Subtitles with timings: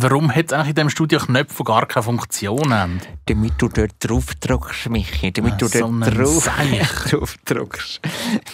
[0.00, 3.00] Warum hat es eigentlich in diesem Studio Knöpfe, die gar keine Funktion haben?
[3.26, 5.32] Damit du dort drauf drückst, Michi.
[5.32, 6.48] Damit Ah, du so dort drauf,
[7.10, 8.00] drauf drückst.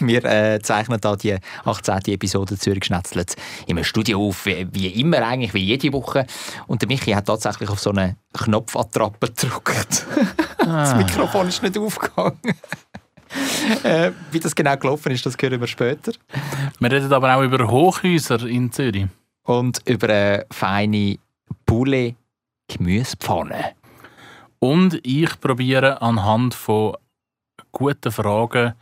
[0.00, 1.98] Wir äh, zeichnen da die 18.
[2.06, 3.36] Episode Zürich Schnetzlitz
[3.66, 6.26] im Studio auf, wie, wie immer eigentlich, wie jede Woche.
[6.66, 10.06] Und der Michi hat tatsächlich auf so eine Knopfattrappe gedrückt.
[10.58, 12.38] das Mikrofon ist nicht aufgegangen.
[13.82, 16.12] äh, wie das genau gelaufen ist, das hören wir später.
[16.78, 19.08] Wir reden aber auch über Hochhäuser in Zürich.
[19.46, 21.18] Und über eine feine
[21.66, 22.16] Poulet
[22.68, 23.72] Gemüsepfanne.
[24.58, 26.96] Und ich probiere anhand von
[27.72, 28.74] guten Fragen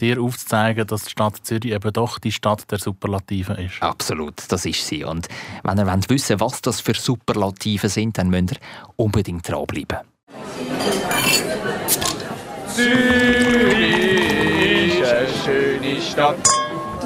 [0.00, 3.82] dir aufzuzeigen, dass die Stadt Zürich eben doch die Stadt der Superlativen ist.
[3.82, 5.04] Absolut, das ist sie.
[5.04, 5.28] Und
[5.64, 8.58] wenn ihr wollt wissen was das für Superlative sind, dann müsst ihr
[8.96, 9.98] unbedingt dranbleiben.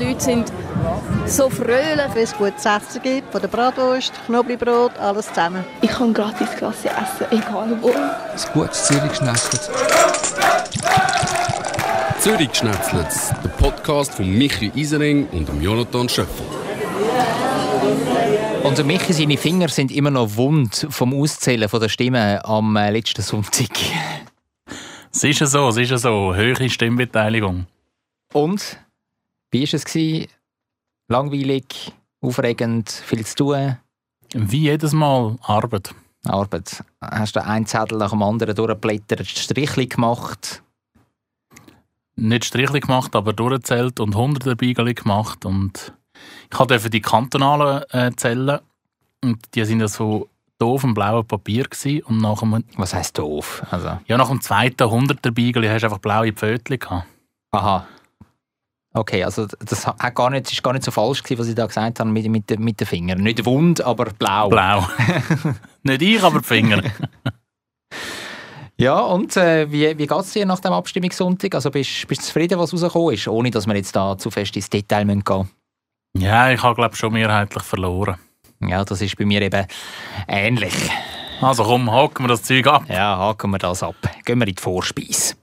[0.02, 0.52] Die Leute sind
[1.26, 2.12] so fröhlich.
[2.12, 5.64] Wenn es gutes Essen gibt, von der Bratwurst, Knoblauchbrot, alles zusammen.
[5.80, 7.90] Ich kann gratis Klasse essen, egal wo.
[7.90, 9.70] Ein gutes Zürich schnetzelt.
[12.18, 16.46] Zürich Schnetzlitz, der Podcast von Michi Isering und Jonathan Schöffel.
[18.64, 22.90] Und Michi, seine Finger sind immer noch wund vom Auszählen von der Stimmen am äh,
[22.90, 23.70] letzten Sonntag.
[25.12, 26.34] Es ist ja so, es ist ja so.
[26.34, 27.66] Höhere Stimmbeteiligung.
[28.32, 28.78] Und?
[29.52, 29.84] Wie war es?
[29.84, 30.26] gewesen?
[31.08, 33.76] Langweilig, aufregend, viel zu tun,
[34.32, 35.94] Wie jedes Mal Arbeit.
[36.24, 36.82] Arbeit.
[37.02, 40.62] Hast du einen Zettel nach dem anderen durchgeblättert, Strichli gemacht?
[42.16, 45.44] Nicht Strichli gemacht, aber durchgezählt und hunderte Beigeli gemacht.
[45.44, 45.92] Und
[46.50, 48.60] ich hatte die kantonalen äh, Zellen.
[49.22, 50.28] Und die sind ja so
[50.58, 52.02] doof im blauen Papier gewesen.
[52.04, 53.62] Und nach dem, Was heisst doof?
[53.70, 57.06] Also, ja, nach dem zweiten hunderter Beigeli hast du einfach blaue Pfötchen gehabt.
[57.50, 57.86] aha.
[58.94, 61.66] Okay, also das hat gar nicht, ist gar nicht so falsch gewesen, was ich da
[61.66, 63.20] gesagt habe mit, mit, den- mit den Fingern.
[63.22, 64.48] Nicht wund, aber blau.
[64.50, 64.86] Blau.
[65.82, 66.82] Nicht ich, aber die Finger.
[68.76, 71.54] Ja, und äh, wie, wie geht es dir nach dem Abstimmungssonntag?
[71.54, 74.68] Also bist du zufrieden, was rausgekommen ist, ohne dass wir jetzt da zu fest ins
[74.68, 75.50] Detail gehen müssen?
[76.18, 78.16] Ja, ich habe glaube schon mehrheitlich verloren.
[78.60, 79.66] Ja, das ist bei mir eben
[80.28, 80.74] ähnlich.
[81.40, 82.84] Also komm, haken wir das Zeug ab.
[82.88, 83.94] Ja, haken wir das ab.
[84.24, 85.34] Gehen wir in die Vorspeise.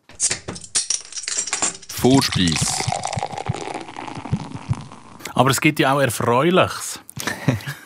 [1.89, 2.78] Vorspeis.
[5.39, 6.99] Aber es gibt ja auch Erfreuliches.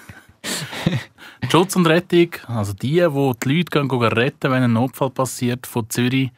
[1.52, 5.68] Schutz und Rettung, also die, wo die Leute gehen, gehen retten, wenn ein Notfall passiert
[5.68, 6.31] von Zürich,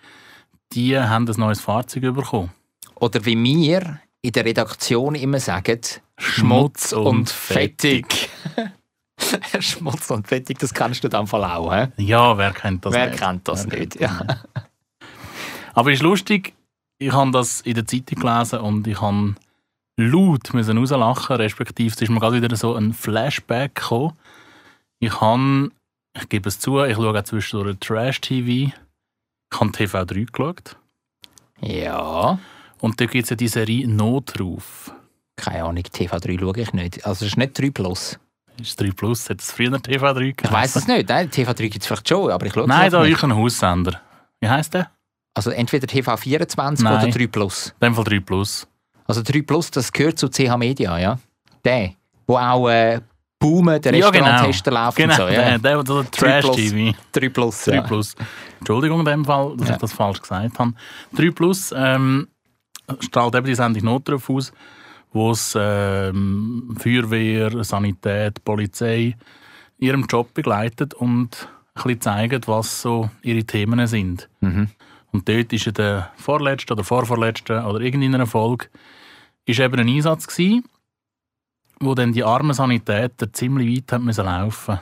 [0.74, 2.52] die haben ein neues Fahrzeug bekommen.
[2.96, 5.80] Oder wie wir in der Redaktion immer sagen,
[6.18, 8.30] Schmutz und Fettig.
[9.62, 11.88] Schmutz und Fettig, das kennst du dem Fall auch, hä?
[11.96, 13.20] Ja, wer kennt das Wer nicht?
[13.20, 14.02] kennt das nicht?
[14.02, 14.20] Ja.
[15.74, 16.54] Aber es ist lustig,
[16.98, 19.36] ich habe das in der Zeitung gelesen und ich habe
[19.98, 24.14] laut müssen rauslachen, respektive es ist mir gerade wieder so ein Flashback gekommen.
[25.00, 25.72] Ich habe,
[26.18, 28.74] ich gebe es zu, ich schaue auch zwischendurch Trash-TV.
[29.54, 30.78] Ich habe TV3 geschaut.
[31.62, 32.40] ja.
[32.82, 34.92] Und da gibt es ja die Serie Notruf.
[35.38, 37.06] Keine Ahnung, TV3 schaue ich nicht.
[37.06, 38.20] Also es ist nicht 3 Plus.
[38.62, 39.30] Ist 3 Plus?
[39.30, 40.36] Hat es früher TV3 gegeben?
[40.44, 41.10] Ich weiß es nicht.
[41.10, 43.14] Nein, TV3 gibt es vielleicht schon, aber ich schaue Nein, es da nicht.
[43.16, 44.02] ist ein Haussender.
[44.40, 44.92] Wie heisst der?
[45.34, 47.04] Also entweder TV24 Nein.
[47.04, 47.68] oder 3 Plus.
[47.80, 48.68] In dem Fall 3 Plus.
[49.06, 51.20] Also 3 Plus, das gehört zu CH Media, ja?
[51.64, 51.92] Der,
[52.28, 53.02] wo auch äh,
[53.40, 54.26] Boomen, der Ja, genau.
[54.26, 55.58] Restauranttester läuft Genau, und so, ja?
[55.58, 56.96] der, der, der 3 Trash-TV.
[57.12, 57.82] 3 Plus, 3 ja.
[57.82, 58.16] Plus.
[58.60, 59.76] Entschuldigung in dem Fall, dass Ja.
[59.76, 60.74] ich das falsch gesagt habe.
[61.14, 62.28] 3 Plus ähm,
[63.00, 64.52] strahlt eben die Sendung Notruf aus,
[65.14, 69.16] wo es ähm, Feuerwehr, Sanität, Polizei
[69.78, 74.30] ihrem Job begleitet und ein bisschen zeigen, was so ihre Themen sind.
[74.40, 74.70] Mhm.
[75.12, 78.68] Und dort ist in der vorletzten oder vorvorletzten oder irgendeiner Folge
[79.46, 80.64] ist eben ein Einsatz gewesen,
[81.80, 84.80] wo dann die armen Sanitäter ziemlich weit haben müssen laufen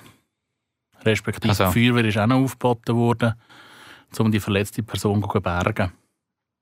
[1.06, 1.66] Respektive Also.
[1.66, 3.34] die Feuerwehr ist auch noch aufgeboten worden,
[4.18, 5.92] um die verletzte Person zu bergen.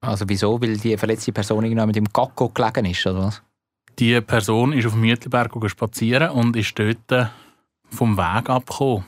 [0.02, 0.60] Also wieso?
[0.60, 3.44] Weil die verletzte Person irgendwann mit dem Gacko gelegen ist, oder was?
[4.00, 7.30] Die Person ist auf dem Mütliberg gegangen spazieren und ist dort
[7.90, 9.06] vom Weg abgekommen.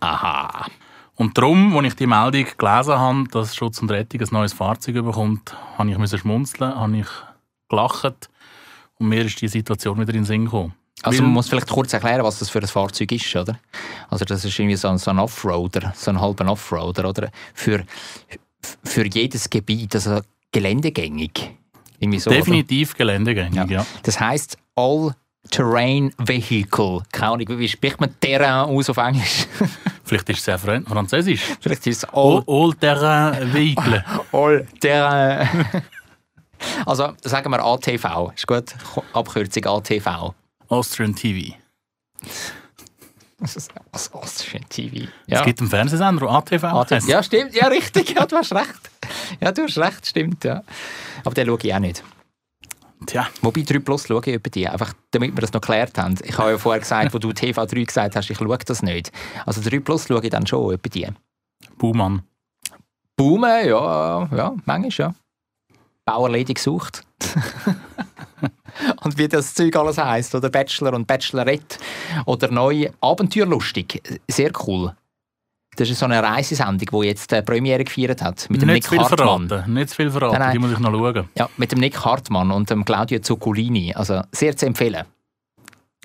[0.00, 0.66] Aha.
[1.14, 4.94] Und darum, als ich die Meldung gelesen habe, dass Schutz und Rettung ein neues Fahrzeug
[4.94, 7.06] bekommt, habe ich müssen schmunzeln, habe ich
[7.68, 8.28] gelacht
[8.98, 10.74] und mir ist die Situation wieder in den Sinn gekommen.
[11.02, 13.58] Also man muss vielleicht kurz erklären, was das für ein Fahrzeug ist, oder?
[14.10, 17.30] Also das ist irgendwie so ein, so ein Offroader, so ein halber Offroader, oder?
[17.54, 17.84] Für,
[18.82, 20.20] für jedes Gebiet, also
[20.50, 21.52] geländegängig.
[22.00, 22.40] Irgendwie so, oder?
[22.40, 23.64] Definitiv geländegängig, Ja.
[23.66, 23.86] ja.
[24.02, 27.02] Das heisst All-Terrain Vehicle.
[27.12, 29.46] Keine Ahnung, wie spricht man Terrain aus auf Englisch?
[30.04, 31.42] Vielleicht ist es sehr fran- französisch.
[31.60, 34.04] Vielleicht ist es All, All, all terrain Vehicle.
[36.86, 38.74] also sagen wir ATV, ist gut?
[39.12, 40.34] Abkürzung ATV.
[40.68, 41.54] Austrian TV.
[43.40, 45.08] Was, ist ein TV?
[45.28, 46.64] Es gibt einen Fernsehsender, ATV.
[46.64, 47.06] ATV.
[47.06, 47.54] Ja, stimmt.
[47.54, 48.10] Ja, richtig.
[48.10, 48.90] Ja, du hast recht.
[49.40, 50.42] Ja, du hast recht, stimmt.
[50.44, 50.64] Ja.
[51.24, 52.02] Aber den schaue ich auch nicht.
[53.06, 56.16] Tja, Wobei 3 Plus schaue ich über die, einfach damit wir das noch geklärt haben.
[56.24, 59.12] Ich habe ja vorher gesagt, wo du TV3 gesagt hast, ich schaue das nicht.
[59.46, 61.06] Also 3 Plus schaue ich dann schon über die.
[61.76, 62.22] Baumann.
[63.16, 65.14] Boomen, ja, ja, manchmal ja.
[66.08, 67.02] Bauerledig gesucht.
[69.02, 71.78] und wie das Zeug alles heisst, oder Bachelor und Bachelorette
[72.24, 74.94] oder neu Abenteuerlustig, sehr cool.
[75.76, 78.48] Das ist so eine Reisesendung, die jetzt äh, Premiere gefeiert hat.
[78.48, 79.48] Mit dem Nicht Nick viel Hartmann.
[79.48, 79.74] verraten.
[79.74, 80.52] Nicht zu viel verraten, Nein, nein.
[80.52, 81.28] die muss ich noch schauen.
[81.36, 83.94] Ja, mit dem Nick Hartmann und dem Claudio Zuccolini.
[83.94, 85.04] Also sehr zu empfehlen.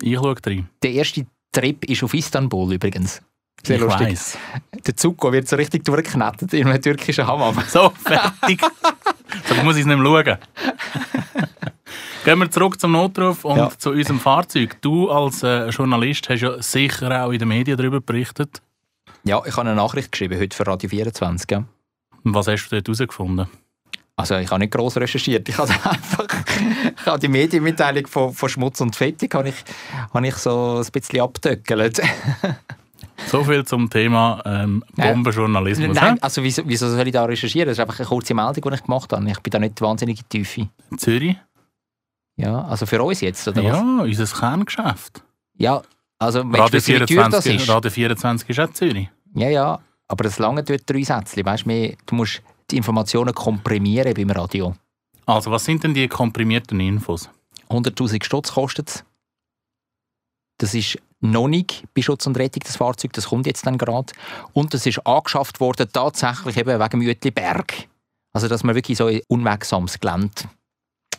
[0.02, 0.68] Ich schaue rein.
[0.82, 3.22] Der erste Trip ist auf Istanbul übrigens.
[3.64, 4.08] Sehr ich lustig.
[4.08, 4.38] weiss.
[4.86, 7.56] Der Zucco wird so richtig durchgeknetet in einem türkischen Hammam.
[7.66, 8.60] So, fertig.
[9.48, 10.38] so muss ich es nicht mehr schauen.
[12.24, 13.70] Gehen wir zurück zum Notruf und Ja.
[13.76, 14.78] zu unserem Fahrzeug.
[14.80, 18.62] Du als äh, Journalist hast ja sicher auch in den Medien darüber berichtet.
[19.24, 21.50] Ja, ich habe eine Nachricht geschrieben heute für Radio 24.
[21.50, 21.64] Ja.
[22.24, 23.46] Was hast du dort herausgefunden?
[24.16, 25.48] Also ich habe nicht gross recherchiert.
[25.48, 26.26] Ich habe einfach
[26.98, 29.56] ich habe die Medienmitteilung von, von Schmutz und Fettig habe ich,
[30.14, 32.00] habe ich so ein bisschen abtöckelt.
[33.26, 34.84] So viel zum Thema ähm.
[34.94, 35.94] Bombenjournalismus.
[35.94, 37.68] Nein, also wieso, wieso soll ich da recherchieren?
[37.68, 39.30] Das ist einfach eine kurze Meldung, die ich gemacht habe.
[39.30, 40.68] Ich bin da nicht wahnsinnig Tiefe.
[40.96, 41.36] Zürich?
[42.36, 43.72] Ja, also für uns jetzt, oder was?
[43.72, 45.22] Ja, unser Kerngeschäft.
[45.56, 45.82] Ja,
[46.18, 47.68] also wenn Radio du wie teuer das 24, ist.
[47.68, 49.08] Radio 24 ist auch Zürich.
[49.34, 49.78] Ja, ja,
[50.08, 51.44] aber das lange dort drei Sätze.
[51.44, 54.74] Weißt, mehr, du musst die Informationen komprimieren beim Radio.
[55.26, 57.30] Also, was sind denn die komprimierten Infos?
[57.70, 59.04] 100'000 Stutz kostet es.
[60.58, 63.12] Das ist noch nicht bei Schutz und Rettung, das Fahrzeug.
[63.14, 64.12] Das kommt jetzt dann gerade.
[64.52, 67.88] Und das ist angeschafft worden tatsächlich eben wegen Mütliberg.
[68.32, 70.44] Also, dass man wirklich so in unwegsames Gelände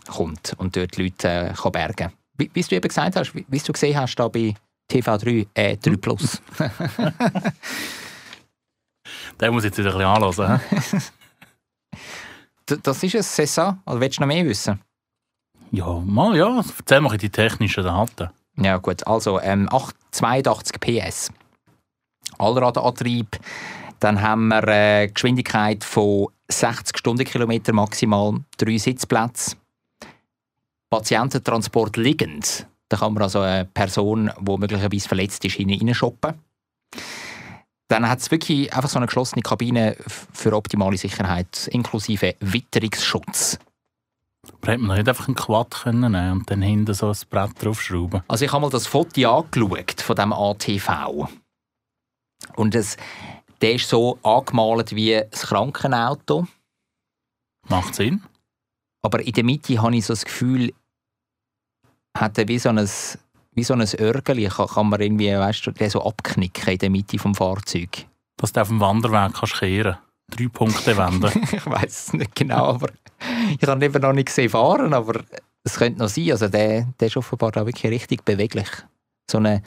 [0.07, 3.45] kommt und dort die Leute äh, kann bergen Wie, wie du eben gesagt hast, wie,
[3.47, 4.53] wie du gesehen hast da bei
[4.91, 6.41] TV3, äh, 3 Plus.
[9.39, 10.61] Den muss ich jetzt wieder ein bisschen anhören.
[12.83, 13.77] das ist es, ça.
[13.85, 14.79] Oder willst du noch mehr wissen?
[15.75, 16.63] ja, mal, ja.
[16.77, 18.29] Erzähl mal die technischen Daten.
[18.57, 21.31] Ja gut, also ähm, 8, 82 PS.
[22.37, 23.37] Allradantrieb.
[23.99, 29.55] Dann haben wir eine Geschwindigkeit von 60 Stundenkilometer maximal, drei Sitzplätze.
[30.89, 32.67] Patiententransport liegend.
[32.89, 36.35] Da kann man also eine Person, die möglicherweise verletzt ist, hinein shoppen.
[37.87, 43.59] Dann hat es wirklich einfach so eine geschlossene Kabine für optimale Sicherheit, inklusive Witterungsschutz.
[44.53, 47.63] Aber hätte man nicht einfach einen Quad können nehmen und dann hinten so ein Brett
[47.63, 51.27] draufschrauben Also ich habe mal das Foto angeschaut von dem ATV.
[52.55, 52.97] Und es,
[53.61, 56.47] der ist so angemalt wie ein Krankenauto.
[57.67, 58.23] Macht Sinn.
[59.01, 60.73] Aber in der Mitte habe ich so das Gefühl,
[62.17, 62.89] hat er wie so ein,
[63.51, 66.89] wie so ein Örgeli, kann, kann man irgendwie, weißt du, den so abknicken in der
[66.89, 68.07] Mitte vom Fahrzeug.
[68.37, 71.31] Dass du auf dem Wanderweg kannst kehren Drei Punkte wenden.
[71.51, 72.89] ich weiß es nicht genau, aber
[73.59, 75.21] ich habe ihn eben noch nicht gesehen fahren, aber
[75.63, 76.31] es könnte noch sein.
[76.31, 78.67] Also der, der ist offenbar da wirklich richtig beweglich.
[79.29, 79.63] So eine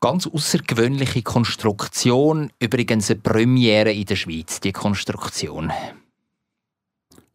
[0.00, 5.72] ganz außergewöhnliche Konstruktion, übrigens eine Premiere in der Schweiz, die Konstruktion.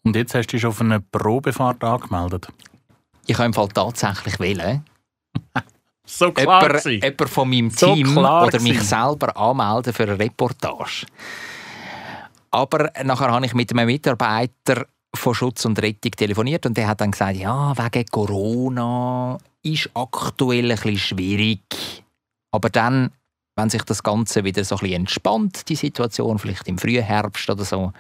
[0.04, 2.48] Und jetzt hast du dich auf eine Probefahrt angemeldet.
[3.28, 4.86] Ich habe im Fall tatsächlich wählen.
[6.04, 10.20] So klar Jemand, jemand von meinem So Team klar oder mich selber anmelden für eine
[10.20, 11.06] Reportage.
[12.52, 17.02] Aber nachher habe ich mit einem Mitarbeiter von Schutz und Rettung telefoniert und der hat
[17.02, 22.04] dann gesagt, ja, wegen Corona ist aktuell ein bisschen schwierig.
[22.52, 23.12] Aber dann,
[23.56, 27.50] wenn sich das Ganze wieder so ein bisschen entspannt, die Situation, vielleicht im frühen Herbst
[27.50, 27.94] oder so,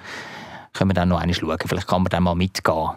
[0.73, 1.57] können wir dann noch einmal schauen.
[1.65, 2.91] Vielleicht kann man dann mal mitgehen.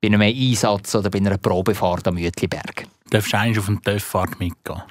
[0.00, 2.86] Bei einem Einsatz oder bei einer Probefahrt am Mütliberg.
[3.04, 4.82] Du darfst eigentlich auf eine TÜV-Fahrt mitgehen.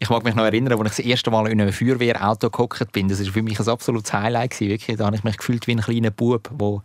[0.00, 3.08] Ich mag mich noch erinnern, als ich das erste Mal in einem Feuerwehrauto gehockt bin.
[3.08, 4.52] Das war für mich ein absolutes Highlight.
[4.52, 4.70] Gewesen.
[4.70, 6.82] Wirklich, da habe ich mich gefühlt wie ein kleiner Bub, wo,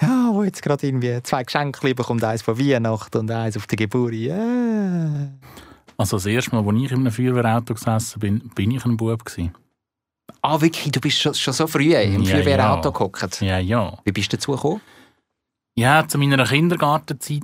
[0.00, 2.24] ja, wo jetzt gerade irgendwie zwei Geschenke bekommt.
[2.24, 4.14] Eins von Weihnachten und eins auf der Geburt.
[4.14, 5.32] Yeah.
[5.98, 9.22] Also das erste Mal, als ich in einem Feuerwehrauto gesessen bin, bin ich ein Bub.
[9.22, 9.52] Gewesen.
[10.40, 10.90] Ah, wirklich?
[10.92, 12.92] Du bist schon, schon so früh im Ja, Feuerwehrauto ja.
[12.92, 13.40] gehockt?
[13.42, 13.98] Ja, ja.
[14.04, 14.80] Wie bist du dazu gekommen?
[15.76, 17.42] Ja, zu meiner Kindergartenzeit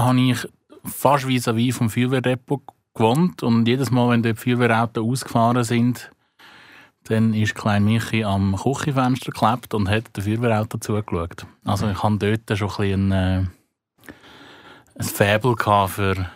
[0.00, 0.48] habe ich
[0.84, 2.62] fast vis-à-vis vom Feuerwehrdepot
[2.94, 6.10] gewohnt und jedes Mal, wenn dort Feuerwehrautos ausgefahren sind,
[7.04, 11.46] dann ist Klein Michi am Küchenfenster geklebt und hat dem Feuerwehrauto zugeschaut.
[11.64, 13.44] Also ich hatte dort schon ein, bisschen, äh,
[14.96, 15.88] ein Faible für,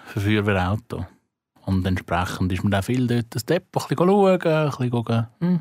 [0.07, 1.07] für Feuerwehrauto.
[1.65, 5.27] Und entsprechend ist man dann viel dort das Depot ein bisschen schauen, ein bisschen gucken.
[5.41, 5.61] Hm.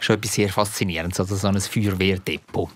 [0.00, 2.70] Schon etwas sehr Faszinierendes, also so ein Feuerwehrdepot.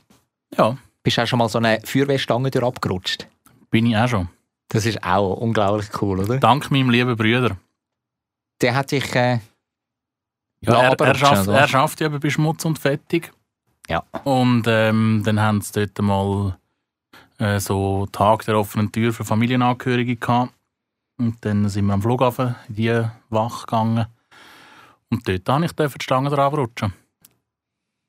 [0.57, 3.27] Ja, Bist du auch schon mal so eine Feuerwehrstange durch abgerutscht?
[3.71, 4.29] bin ich auch schon.
[4.73, 6.39] Das ist auch unglaublich cool, oder?
[6.39, 7.59] Dank meinem lieben Brüder.
[8.63, 9.15] der hat dich...
[9.15, 9.41] Äh,
[10.63, 13.33] Ja, er, er, schafft, er schafft ja bei Schmutz und Fettig.
[13.89, 14.03] Ja.
[14.25, 16.57] Und ähm, dann haben sie dort mal
[17.39, 20.55] äh, so Tag der offenen Tür für Familienangehörige gehabt.
[21.19, 24.07] Und dann sind wir am Flughafen in die Wache gegangen.
[25.11, 26.95] Und dort durfte ich die Stange drauf rutschen.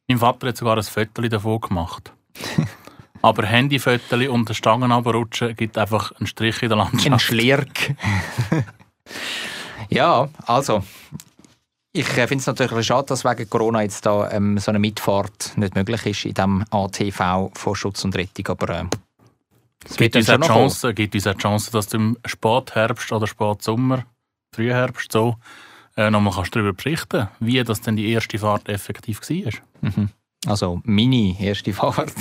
[0.08, 2.14] Mein Vater hat sogar ein Foto davon gemacht.
[3.24, 7.22] Aber Handyfotos und den Stangen runterrutschen gibt einfach einen Strich in der Ein Landschaft.
[7.22, 7.96] Schlirk.
[9.90, 10.84] ja, also.
[11.94, 14.80] Ich äh, finde es natürlich ein schade, dass wegen Corona jetzt da ähm, so eine
[14.80, 18.48] Mitfahrt nicht möglich ist in diesem ATV von Schutz und Rettung.
[18.48, 18.86] Aber äh,
[19.86, 20.44] es gibt uns, kommen.
[20.44, 24.06] Chance, gibt uns die Chance, dass du im Spätherbst oder Spätsommer,
[24.54, 25.36] Frühherbst so,
[25.96, 29.22] äh, nochmal kannst darüber berichten, wie das denn die erste Fahrt effektiv
[29.82, 30.12] war.
[30.46, 32.14] Also meine erste Fahrt,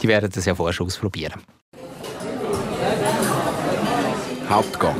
[0.00, 1.40] die werden das ja vorher schon ausprobieren.
[4.48, 4.96] Hauptgang.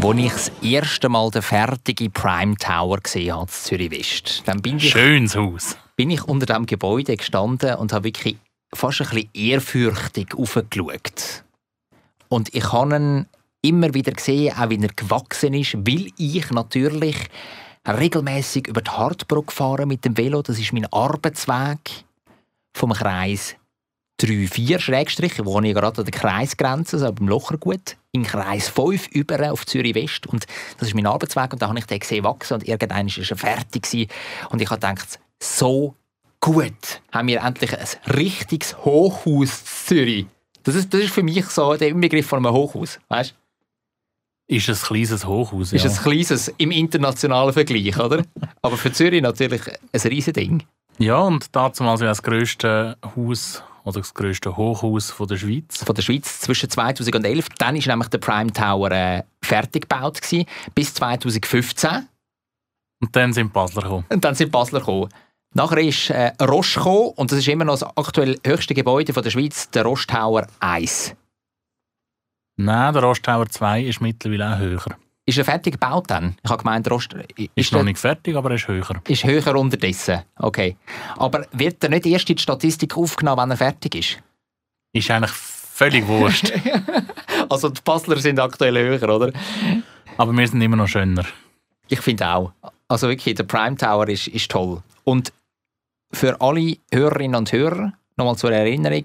[0.00, 4.62] Als ich das erste Mal den fertigen Prime Tower gesehen habe, in Zürich West, dann
[4.62, 5.76] bin ich, Schönes Haus.
[5.96, 8.36] bin ich unter dem Gebäude gestanden und habe wirklich
[8.72, 11.44] fast ein bisschen ehrfürchtig aufgeschaut.
[12.28, 13.26] Und ich habe ihn
[13.62, 17.16] immer wieder gesehen, auch wie er gewachsen ist, weil ich natürlich
[17.86, 20.42] regelmäßig über die Hartbrücke fahre mit dem Velo.
[20.42, 22.04] Das ist mein Arbeitsweg
[22.74, 23.56] vom Kreis
[24.20, 29.52] 3-4 Schrägstrich, wo ich gerade an der Kreisgrenze, also beim Lochergut, in Kreis 5 über
[29.52, 30.26] auf Zürich West.
[30.26, 30.46] Und
[30.78, 33.36] das ist mein Arbeitsweg und da habe ich den gesehen wachsen und irgendwann war er
[33.36, 33.82] fertig.
[33.82, 34.10] Gewesen.
[34.50, 35.94] Und ich habe gedacht, so
[36.40, 40.26] gut haben wir endlich ein richtiges Hochhaus in Zürich.
[40.64, 42.98] Das ist, das ist für mich so der Inbegriff von einem Hochhaus.
[43.08, 43.34] Weißt?
[44.48, 45.72] Ist ein kleines Hochhaus.
[45.74, 45.90] Ist ja.
[45.90, 48.24] ein kleines im internationalen Vergleich, oder?
[48.62, 50.62] Aber für Zürich natürlich ein riesen Ding.
[50.98, 55.84] ja, und damals war das grösste Haus oder das grösste Hochhaus von der Schweiz.
[55.84, 60.46] von der Schweiz zwischen 2011, dann ist nämlich der Prime Tower äh, fertig gebaut gewesen,
[60.74, 62.08] bis 2015
[63.00, 64.04] Und dann sind Basler gekommen.
[64.08, 65.08] und dann sind Basler gekommen.
[65.54, 69.22] Nachher ist äh, Roche gekommen und das ist immer noch das aktuell höchste Gebäude von
[69.22, 71.14] der Schweiz, der Roche Tower 1.
[72.58, 74.96] Nein, der Rosttower 2 ist mittlerweile auch höher.
[75.26, 76.36] Ist er fertig gebaut dann?
[76.42, 79.02] Ich habe gemeint, der Rost Ist, ist, noch nicht fertig, aber er ist höher.
[79.06, 80.22] ist höher unterdessen.
[80.36, 80.76] Okay.
[81.16, 84.18] Aber wird er nicht erst in die Statistik aufgenommen, wenn er fertig ist?
[84.92, 86.52] Ist eigentlich völlig wurscht.
[87.50, 89.32] Also die Basler sind aktuell höher, oder?
[90.18, 91.24] aber wir sind immer noch schöner.
[91.86, 92.52] Ich finde auch.
[92.88, 94.82] Also wirklich, der Prime Tower ist, ist toll.
[95.04, 95.32] Und
[96.12, 99.04] für alle Hörerinnen und Hörer, nochmal zur Erinnerung,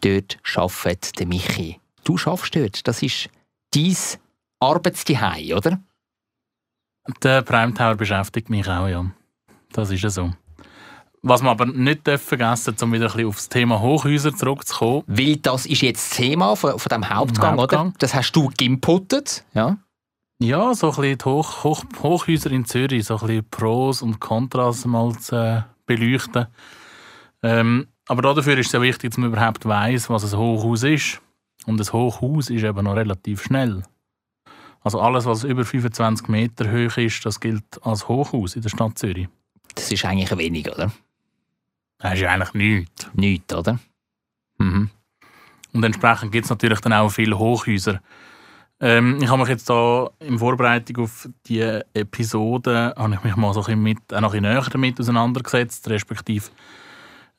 [0.00, 1.79] dort arbeitet der Michi.
[2.04, 2.86] Du schaffst dort.
[2.86, 3.28] Das ist
[3.72, 3.96] dein
[4.60, 5.80] Arbeitszuhause, oder?
[7.22, 9.04] Der Prime Tower beschäftigt mich auch, ja.
[9.72, 10.32] Das ist ja so.
[11.22, 15.02] Was wir aber nicht vergessen, um wieder ein bisschen auf das Thema Hochhäuser zurückzukommen.
[15.06, 17.88] Weil das ist jetzt das Thema von, von dem Hauptgang, Hauptgang.
[17.88, 17.94] oder?
[17.98, 19.44] Das hast du gimputtet.
[19.52, 19.76] Ja.
[20.42, 24.18] Ja, so ein bisschen die Hoch, Hoch, Hochhäuser in Zürich, so ein bisschen Pros und
[24.20, 26.46] Kontras mal zu äh, beleuchten.
[27.42, 31.20] Ähm, aber dafür ist es ja wichtig, dass man überhaupt weiß, was ein Hochhaus ist.
[31.66, 33.82] Und ein Hochhaus ist eben noch relativ schnell.
[34.82, 38.98] Also alles, was über 25 Meter hoch ist, das gilt als Hochhaus in der Stadt
[38.98, 39.28] Zürich.
[39.74, 40.90] Das ist eigentlich wenig, oder?
[41.98, 43.10] Das ist ja eigentlich nichts.
[43.12, 43.78] Nichts, oder?
[44.58, 44.90] Mhm.
[45.72, 48.00] Und entsprechend gibt es natürlich dann auch viele Hochhäuser.
[48.80, 53.52] Ähm, ich habe mich jetzt da in Vorbereitung auf die Episode habe ich mich mal
[53.52, 56.46] so ein bisschen mit, auch noch ein bisschen näher damit auseinandergesetzt, respektive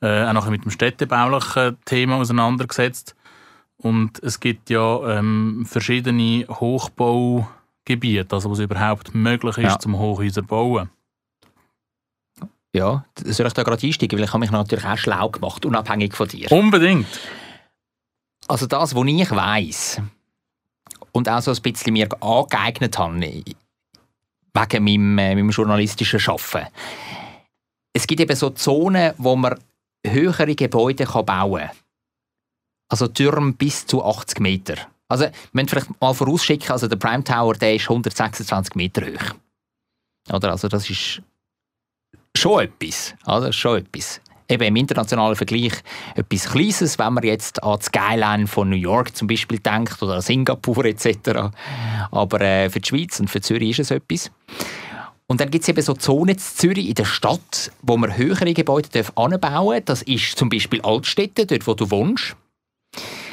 [0.02, 3.16] äh, auch noch ein bisschen mit dem städtebaulichen Thema auseinandergesetzt.
[3.82, 9.80] Und es gibt ja ähm, verschiedene Hochbaugebiete, also wo es überhaupt möglich ist, Ja.
[9.80, 10.90] zum Hochhäuser zu bauen.
[12.74, 14.18] Ja, soll ich da gerade einsteigen?
[14.18, 16.50] Weil ich habe mich natürlich auch schlau gemacht, unabhängig von dir.
[16.52, 17.08] Unbedingt.
[18.48, 20.02] Also das, was ich weiss
[21.12, 26.68] und auch so ein bisschen mir angeeignet habe, wegen meinem, äh, meinem journalistischen Arbeiten.
[27.94, 29.60] Es gibt eben so Zonen, wo man
[30.06, 31.81] höhere Gebäude kann bauen kann.
[32.92, 34.76] Also Türme bis zu 80 Meter.
[35.08, 39.36] Also, wir müssen vielleicht mal vorausschicken, also der Prime Tower, der ist 126 Meter hoch.
[40.34, 40.52] Oder?
[40.52, 41.22] Also das ist
[42.36, 43.14] schon etwas.
[43.24, 44.20] Also schon etwas.
[44.50, 45.72] Eben im internationalen Vergleich
[46.16, 50.16] etwas Kleines, wenn man jetzt an die Skyline von New York zum Beispiel denkt oder
[50.16, 51.50] an Singapur etc.
[52.12, 54.32] Aber äh, für die Schweiz und für Zürich ist es etwas.
[55.28, 58.54] Und dann gibt es eben so Zonen in Zürich in der Stadt, wo man höhere
[58.54, 59.86] Gebäude anbauen darf.
[59.86, 62.36] Das ist zum Beispiel Altstädte, dort wo du wohnst.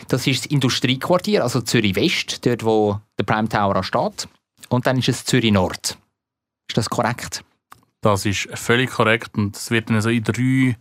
[0.08, 4.28] Das ist das Industriequartier, also Zürich West, dort wo der Prime Tower steht.
[4.68, 5.98] Und dann ist es Zürich Nord.
[6.68, 7.44] Ist das korrekt?
[8.00, 10.76] Das ist völlig korrekt und es wird dann so in drei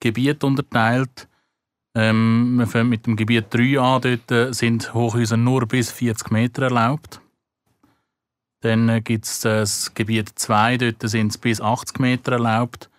[0.00, 1.28] Gebiete unterteilt.
[1.94, 4.02] Ähm, wir fangen mit dem Gebiet 3 an.
[4.02, 7.20] Dort äh, sind Hochhäuser nur bis 40 Meter erlaubt.
[8.60, 12.90] Dann äh, gibt es das Gebiet 2, dort sind es bis 80 Meter erlaubt.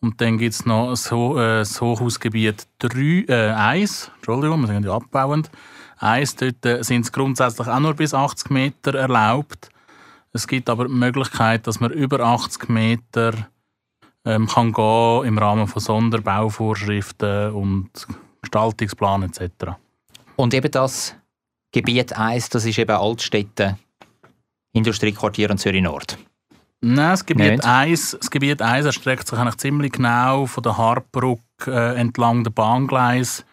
[0.00, 4.84] Und dann gibt es noch das, äh, das Hochhausgebiet 3, äh, 1, Entschuldigung, wir sind
[4.84, 5.50] ja abbauend.
[5.98, 9.70] 1, dort äh, sind es grundsätzlich auch nur bis 80 Meter erlaubt.
[10.32, 13.48] Es gibt aber die Möglichkeit, dass man über 80 Meter
[14.24, 17.90] ähm, kann gehen im Rahmen von Sonderbauvorschriften und
[18.42, 19.72] Gestaltungsplan etc.
[20.36, 21.16] Und eben das
[21.72, 23.78] Gebiet 1, das ist eben Altstädte,
[24.72, 26.18] Industriequartier und Zürich Nord.
[26.80, 27.64] Nein, das Gebiet Nicht?
[27.64, 32.50] 1, das Gebiet 1 erstreckt sich eigentlich ziemlich genau von der Hartbrücke äh, entlang der
[32.50, 33.44] Bahngleis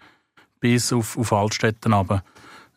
[0.59, 2.23] bis auf, auf Altstätten runter.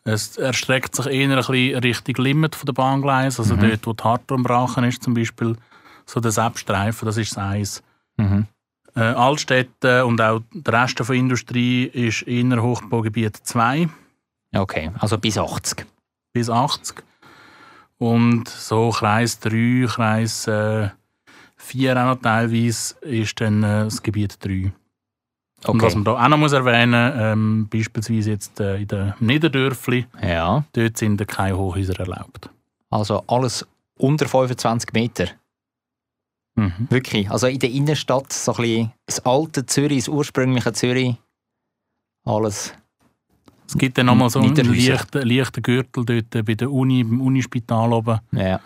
[0.03, 4.03] Es erstreckt sich eher ein bisschen Richtung Limit von der Bahngleis, also dort, wo die
[4.03, 5.55] Hartturmbrachen ist zum Beispiel,
[6.05, 7.83] so der Seppstreifen, das ist das 1.
[8.17, 8.47] Mhm.
[8.95, 13.87] Äh, Altstädte und auch der Rest der Industrie ist eher Hochbaugebiet 2
[14.55, 15.85] Okay, also bis 80.
[16.33, 17.03] bis 80.
[17.99, 20.89] Und so Kreis 3, Kreis äh,
[21.57, 24.71] 4 auch noch teilweise ist dann äh, das Gebiet 3.
[25.67, 25.95] Und was Okay.
[25.95, 30.97] man da auch noch muss erwähnen ähm, beispielsweise jetzt äh, in der Niederdörfli, Ja, dort
[30.97, 32.49] sind keine Hochhäuser erlaubt.
[32.89, 35.27] also alles unter 25 Meter.
[36.55, 36.87] Mhm.
[36.89, 37.29] Wirklich.
[37.29, 41.15] Also in der Innenstadt, so ein bisschen das alte Zürich, das ursprüngliche Zürich.
[42.23, 42.73] Alles.
[43.69, 47.21] Es gibt dann nochmal so einen leichten, leichten Gürtel dort äh, bei der Uni, beim
[47.21, 48.59] Unispital oben, Ja.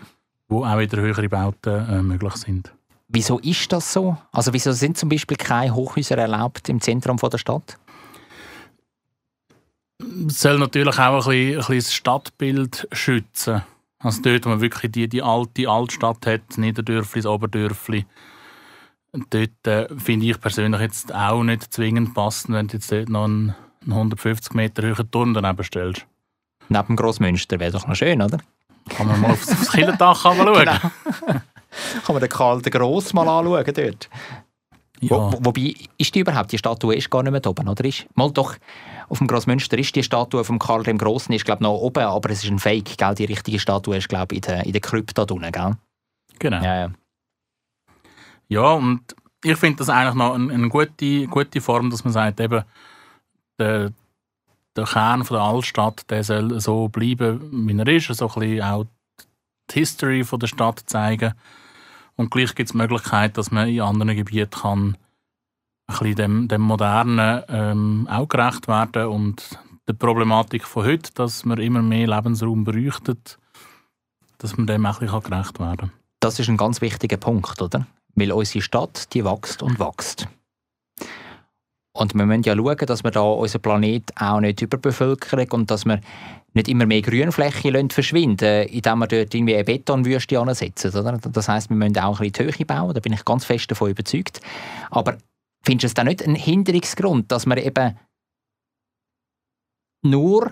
[0.48, 2.72] wo auch wieder höhere Bauten äh, möglich sind.
[3.10, 4.18] Wieso ist das so?
[4.32, 7.78] Also wieso sind zum Beispiel keine Hochhäuser erlaubt im Zentrum von der Stadt?
[10.28, 13.62] Es soll natürlich auch ein bisschen, ein bisschen das Stadtbild schützen.
[14.00, 18.06] Also dort, wo man wirklich die, die alte Altstadt hat, Niederdörfli, das Oberdörfli,
[19.30, 23.54] dort äh, finde ich persönlich jetzt auch nicht zwingend passend, wenn jetzt dort noch einen,
[23.84, 26.06] einen 150 Meter hohen Turm daneben stellst.
[26.70, 28.38] Neben dem Grossmünster wäre doch noch schön, oder?
[28.90, 30.54] Kann man mal aufs, aufs Killendach schauen.
[30.54, 30.72] Genau.
[32.06, 34.10] Kann man den Karl den Gross mal anschauen dort?
[35.00, 35.10] Ja.
[35.10, 37.84] Wo, wo- wobei, ist die überhaupt, die Statue ist gar nicht mehr oben, oder?
[37.84, 38.56] Ist, mal doch,
[39.10, 42.30] auf dem Grossmünster ist die Statue vom Karl dem Grossen, ist glaube noch oben, aber
[42.30, 43.16] es ist ein Fake, gell?
[43.16, 45.72] Die richtige Statue ist glaube in der, in der Krypta unten, gell?
[46.40, 46.64] Genau.
[46.64, 46.90] Ja, ja.
[48.48, 49.02] Ja, und
[49.44, 52.64] ich finde das eigentlich noch eine, eine gute, gute Form, dass man sagt, eben,
[53.60, 53.92] der,
[54.76, 58.62] der Kern von der Altstadt der soll so bleiben, wie er ist, so ein bisschen
[58.62, 58.86] auch
[59.72, 61.34] die History von der Stadt zeigen.
[62.16, 64.98] Und gleich gibt es die Möglichkeit, dass man in anderen Gebieten kann
[65.88, 71.44] ein bisschen dem, dem Modernen ähm, auch gerecht werden und der Problematik von heute, dass
[71.44, 73.38] man immer mehr Lebensraum bräuchtet,
[74.38, 75.92] dass man dem auch ein bisschen gerecht werden kann.
[76.20, 77.86] Das ist ein ganz wichtiger Punkt, oder?
[78.16, 80.28] Weil unsere Stadt, die wächst und wächst.
[81.96, 85.86] Und wir müssen ja schauen, dass wir da unseren Planet auch nicht überbevölkern und dass
[85.86, 86.02] wir
[86.54, 90.92] nicht immer mehr Grünfläche verschwinden indem wir dort irgendwie eine Betonwüste ansetzen.
[91.32, 93.70] Das heisst, wir müssen auch ein bisschen die Höhe bauen, da bin ich ganz fest
[93.70, 94.42] davon überzeugt.
[94.90, 95.18] Aber
[95.64, 97.98] findest du es dann nicht ein Hinderungsgrund, dass wir eben
[100.04, 100.52] nur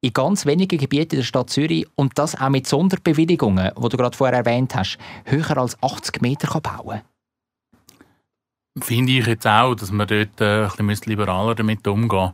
[0.00, 4.16] in ganz wenigen Gebieten der Stadt Zürich und das auch mit Sonderbewilligungen, die du gerade
[4.16, 7.02] vorher erwähnt hast, höher als 80 Meter kann bauen
[8.80, 12.32] Finde ich jetzt auch, dass man dort äh, ein bisschen liberaler damit umgehen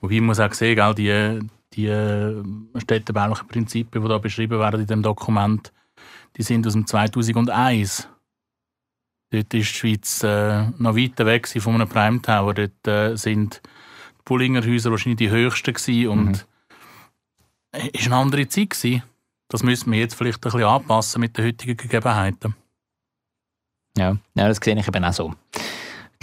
[0.00, 2.42] Wobei man muss auch sehen, gell, die, die äh,
[2.76, 5.72] städtebaulichen Prinzipien, die da beschrieben werden in dem Dokument,
[6.36, 8.06] die sind aus dem 2001.
[9.30, 12.52] Dort ist die Schweiz äh, noch weiter weg von einem Prime Tower.
[12.52, 16.46] Dort äh, sind die Bullinger Häuser wahrscheinlich die höchsten gewesen und
[17.72, 19.02] es ist eine andere Zeit gewesen.
[19.48, 22.54] Das müssen wir jetzt vielleicht ein bisschen anpassen mit den heutigen Gegebenheiten.
[23.96, 25.34] Ja, ja das sehe ich eben auch so.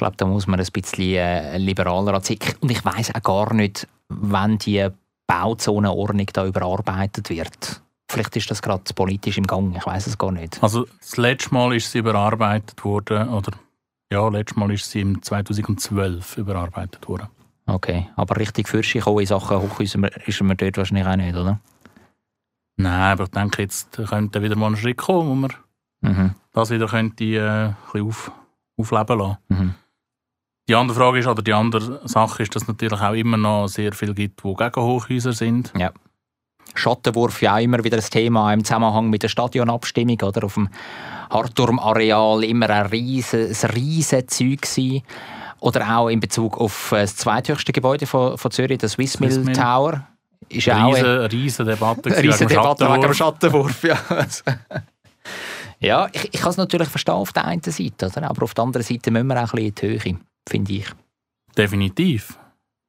[0.01, 2.39] Ich glaube, da muss man ein bisschen äh, liberaler anziehen.
[2.59, 4.87] Und ich weiß auch gar nicht, wann die
[5.27, 7.83] Bauzonenordnung da überarbeitet wird.
[8.09, 10.57] Vielleicht ist das gerade politisch im Gang, ich weiß es gar nicht.
[10.63, 13.51] Also das letzte Mal ist sie überarbeitet worden, oder
[14.11, 17.27] ja, letztes Mal ist sie im 2012 überarbeitet worden.
[17.67, 21.59] Okay, aber richtig Fürsche in Sachen Hochhäuser ist man dort wahrscheinlich auch nicht, oder?
[22.77, 25.53] Nein, aber ich denke, jetzt könnte wieder mal ein Schritt kommen, wo man
[26.01, 26.33] Mhm.
[26.53, 28.31] das wieder könnte, äh, ein bisschen auf,
[28.77, 29.37] aufleben lassen.
[29.49, 29.75] Mhm.
[30.69, 33.67] Die andere Frage ist, oder die andere Sache ist, dass es natürlich auch immer noch
[33.67, 35.73] sehr viel gibt, die gegen Hochhäuser sind.
[36.73, 40.69] Schattenwurf ja auch immer wieder ein Thema im Zusammenhang mit der Stadionabstimmung oder auf dem
[41.29, 45.03] Harturm-Areal immer ein riesen, riesen Zeug gewesen.
[45.59, 49.31] Oder auch in Bezug auf äh, das zweithöchste Gebäude von, von Zürich, der Swiss Mill
[49.31, 49.57] Swiss.
[49.57, 50.07] Tower.
[50.49, 53.79] Ist ja auch Riesen, riesen Debatte eine riesen Debatte wegen dem Schattenwurf.
[53.79, 54.43] Schattenwurf.
[54.49, 54.81] Ja,
[55.79, 58.29] ja ich, ich kann es natürlich verstehen auf der einen Seite, oder?
[58.29, 60.87] aber auf der anderen Seite müssen wir auch ein bisschen in die Höhe, finde ich.
[61.57, 62.37] Definitiv.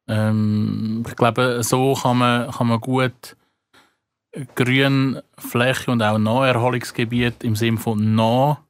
[0.08, 3.36] Ähm, ich glaube, so kann man, kann man gut
[4.54, 8.64] Grünfläche und auch Naherholungsgebiet im Sinne von nah,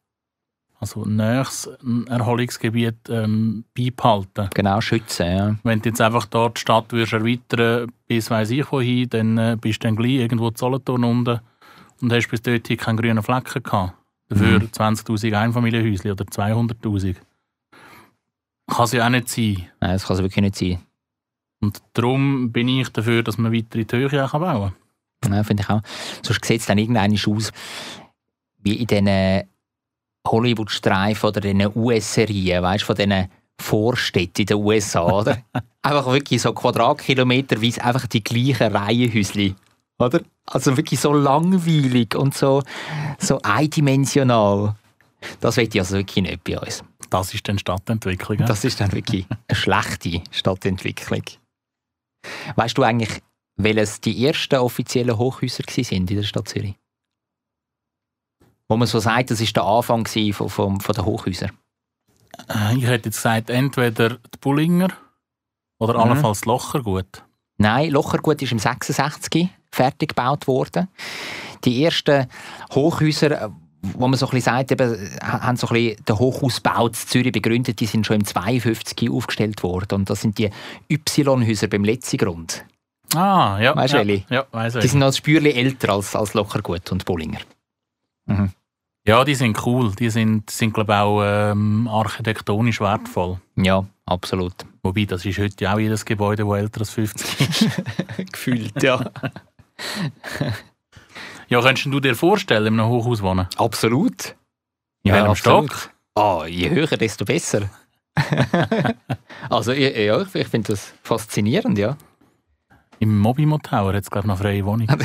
[0.81, 4.51] also nächstes Erholungsgebiet ähm, beibehalten.
[4.55, 5.57] Genau, schützen, ja.
[5.63, 9.57] Wenn du jetzt einfach dort die Stadt würdest erweitern bis weiss ich wohin, dann äh,
[9.61, 11.41] bist du dann gleich irgendwo Solothurn unten
[12.01, 13.95] und hast bis dorthin keinen grünen Flecken gehabt.
[14.29, 14.69] Dafür Mhm.
[14.73, 17.17] 20'000 Einfamilienhäuschen oder 200'000.
[18.73, 19.69] Kann es ja auch nicht sein.
[19.81, 20.79] Nein, das kann es wirklich nicht sein.
[21.61, 24.73] Und darum bin ich dafür, dass man weiter in die Höhe auch bauen
[25.21, 25.33] kann.
[25.33, 25.81] Ja, finde ich auch.
[26.23, 27.53] Sonst sieht es dann irgendwann aus
[28.65, 29.49] wie in diesen
[30.27, 33.29] Hollywood-Streifen oder in den US-Serien, weißt du, von diesen
[33.61, 35.39] Vorstädten in den USA, oder?
[35.83, 39.57] einfach wirklich so Quadratkilometerweise einfach die gleichen Reihenhäuschen,
[39.99, 40.21] oder?
[40.47, 42.63] Also wirklich so langweilig und so,
[43.19, 44.75] so eindimensional.
[45.41, 46.83] Das will ich also wirklich nicht bei uns.
[47.13, 48.39] Das ist dann Stadtentwicklung.
[48.41, 48.47] ja?
[48.47, 51.23] Das ist dann wirklich eine schlechte Stadtentwicklung.
[52.57, 53.21] Weißt du eigentlich,
[53.57, 56.75] welches die ersten offiziellen Hochhäuser waren in der Stadt Zürich?
[58.69, 61.53] Wo man so sagt, das war der Anfang von, von, von den Hochhäusern.
[62.49, 64.89] Äh, Ich hätte jetzt gesagt, entweder die Bullinger
[65.79, 66.01] oder Mhm.
[66.01, 67.25] allenfalls Lochergut.
[67.59, 70.89] Nein, Lochergut ist im 66 fertig gebaut worden.
[71.65, 72.27] Die ersten
[72.73, 76.95] Hochhäuser, wo man so ein bisschen sagt, eben, haben so ein bisschen den Hochhausbau in
[76.95, 79.97] Zürich begründet, die sind schon im 52 aufgestellt worden.
[79.97, 80.51] Und das sind die
[80.91, 82.65] Y-Häuser beim Letzigrund.
[83.15, 83.77] Ah, ja.
[83.77, 84.25] Weißt du, ja, welche?
[84.31, 87.41] Ja, weiss Die sind noch ein Spürchen älter als, als Lochergut und Bullinger.
[89.05, 89.93] Ja, die sind cool.
[89.99, 93.39] Die sind, sind glaube ich, auch ähm, architektonisch wertvoll.
[93.57, 94.55] Ja, absolut.
[94.83, 97.41] Wobei, das ist heute auch jedes Gebäude, das älter als 50
[98.19, 98.33] ist.
[98.33, 99.11] Gefühlt, ja.
[101.49, 103.47] ja, könntest du dir vorstellen, in einem Hochhaus wohnen?
[103.57, 104.35] Absolut.
[105.03, 105.73] In welchem absolut.
[105.73, 105.91] Stock?
[106.15, 107.71] Ah, je höher, desto besser.
[109.51, 111.97] also, ja, ja, ich, ich finde das faszinierend, ja.
[112.99, 114.87] Im Mobimo Tower hat es, glaube ich, noch freie Wohnung.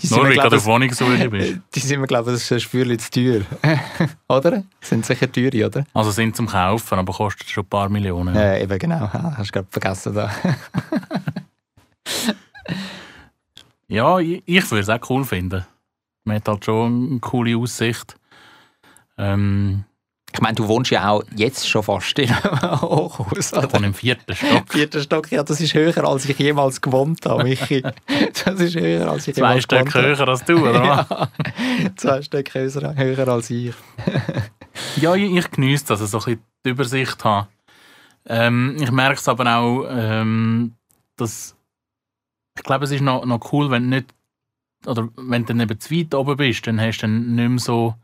[0.00, 1.60] Die Nur weil du auf Wohnungssuche bist.
[1.74, 3.42] die sind mir, glaube ich, ein Spürchen zu teuer.
[4.28, 4.64] oder?
[4.80, 5.84] Sind sicher teuer, oder?
[5.92, 8.34] Also sind zum Kaufen, aber kostet schon ein paar Millionen.
[8.34, 9.10] Äh, eben, genau.
[9.12, 10.30] Hast du gerade vergessen da.
[13.90, 15.66] Ja, ich, ich würde es auch cool finden.
[16.24, 18.16] Man hat halt schon eine coole Aussicht.
[19.18, 19.84] Ähm,
[20.32, 23.72] Ich meine, du wohnst ja auch jetzt schon fast in einem Hochhaus, ich oder?
[23.72, 24.64] wohne im vierten Stock.
[24.72, 27.82] Vierter Stock, ja, das ist höher, als ich jemals gewohnt habe, Michi.
[27.82, 30.06] Das ist höher, als ich Zwei jemals Stück gewohnt habe.
[30.16, 30.84] höher als du, oder?
[30.84, 31.28] Ja,
[31.96, 33.74] zwei Stück höher, höher als ich.
[34.96, 37.48] Ja, ich, ich genieße das, also so ein bisschen die Übersicht haben.
[38.24, 40.74] Ähm, ich merke es aber auch, ähm,
[41.16, 41.56] dass
[42.60, 44.14] ich glaube, es ist noch, noch cool, wenn du nicht,
[44.84, 47.58] oder wenn du dann eben zu weit oben bist, dann hast du dann nicht mehr
[47.58, 47.94] so,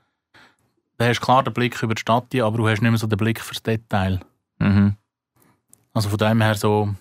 [0.97, 3.07] dann hast du klar den Blick über die Stadt, aber du hast nicht mehr so
[3.07, 4.21] den Blick fürs Detail.
[4.59, 4.97] Mhm.
[5.93, 6.95] Also von dem her so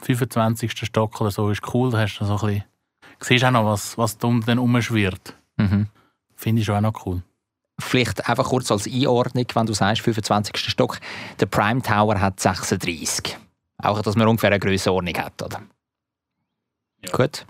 [0.00, 0.72] 25.
[0.72, 2.64] Stock oder so ist cool, da hast du so ein bisschen,
[3.20, 5.36] siehst auch noch, was, was da unten rumschwirrt.
[5.58, 5.88] Mhm.
[6.36, 7.22] Finde ich schon auch noch cool.
[7.78, 10.56] Vielleicht einfach kurz als Einordnung, wenn du sagst 25.
[10.56, 11.00] Stock.
[11.38, 13.36] Der Prime Tower hat 36.
[13.76, 15.60] Auch, dass man ungefähr eine Grössenordnung hat, oder?
[17.04, 17.12] Ja.
[17.12, 17.46] Gut.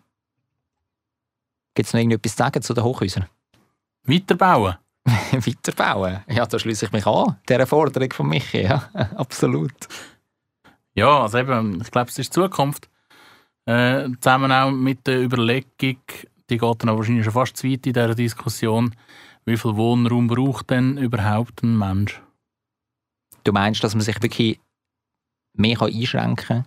[1.75, 3.27] Gibt es noch irgendetwas zu sagen zu den Hochhäusern?
[4.05, 4.77] Weiterbauen.
[5.05, 6.21] Weiterbauen?
[6.29, 7.37] Ja, da schließe ich mich an.
[7.49, 8.89] Der Forderung von Michi, ja.
[9.17, 9.73] Absolut.
[10.95, 12.89] Ja, also eben, ich glaube, es ist die Zukunft.
[13.67, 15.71] Äh, zusammen auch mit der Überlegung,
[16.51, 18.95] die geht dann wahrscheinlich schon fast zu weit in dieser Diskussion,
[19.47, 22.21] wie viel Wohnraum braucht denn überhaupt ein Mensch?
[23.45, 24.61] Du meinst, dass man sich wirklich
[25.55, 26.65] mehr einschränken kann?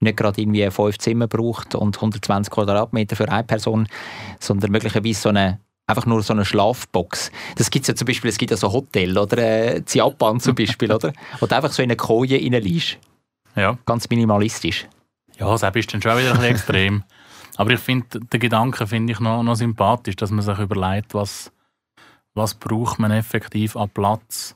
[0.00, 3.88] Nicht gerade irgendwie fünf Zimmer braucht und 120 Quadratmeter für eine Person,
[4.38, 7.32] sondern möglicherweise so eine, einfach nur so eine Schlafbox.
[7.56, 10.92] Das gibt ja zum Beispiel, es gibt ja so Hotel oder äh, Japan zum Beispiel,
[10.92, 11.12] oder?
[11.40, 12.98] Wo du einfach so in eine Koje reinliegst.
[13.56, 14.86] Ja, Ganz minimalistisch.
[15.36, 17.04] ja das ist dann schon wieder ein bisschen extrem.
[17.56, 21.50] Aber ich finde, den Gedanken finde ich noch, noch sympathisch, dass man sich überlegt, was,
[22.34, 24.54] was braucht man effektiv an Platz.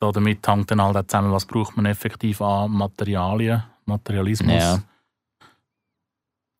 [0.00, 4.52] Da damit hängt dann halt auch zusammen, was braucht man effektiv an Materialien, Materialismus.
[4.54, 4.78] Ja.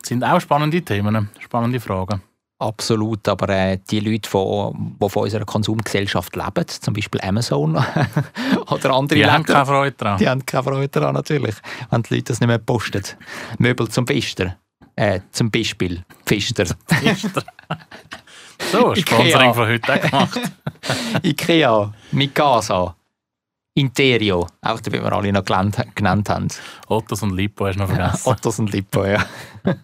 [0.00, 2.22] Das sind auch spannende Themen, spannende Fragen.
[2.60, 7.76] Absolut, aber äh, die Leute, die von, die von unserer Konsumgesellschaft leben, zum Beispiel Amazon
[8.70, 10.18] oder andere Die haben Läden, keine Freude daran.
[10.18, 11.54] die haben keine Freude daran natürlich,
[11.90, 13.04] wenn die Leute das nicht mehr posten.
[13.58, 14.56] Möbel zum Pfister.
[14.96, 16.64] Äh, zum Beispiel Pfister.
[18.72, 19.16] So, Ikea.
[19.16, 20.40] Sponsoring von heute auch gemacht.
[21.22, 22.96] Ikea, Mikasa,
[23.78, 26.48] Interio, auch damit wir alle noch genannt, genannt haben.
[26.88, 28.28] Ottos und Lipo hast du noch vergessen.
[28.32, 29.24] Ottos und Lippo, ja.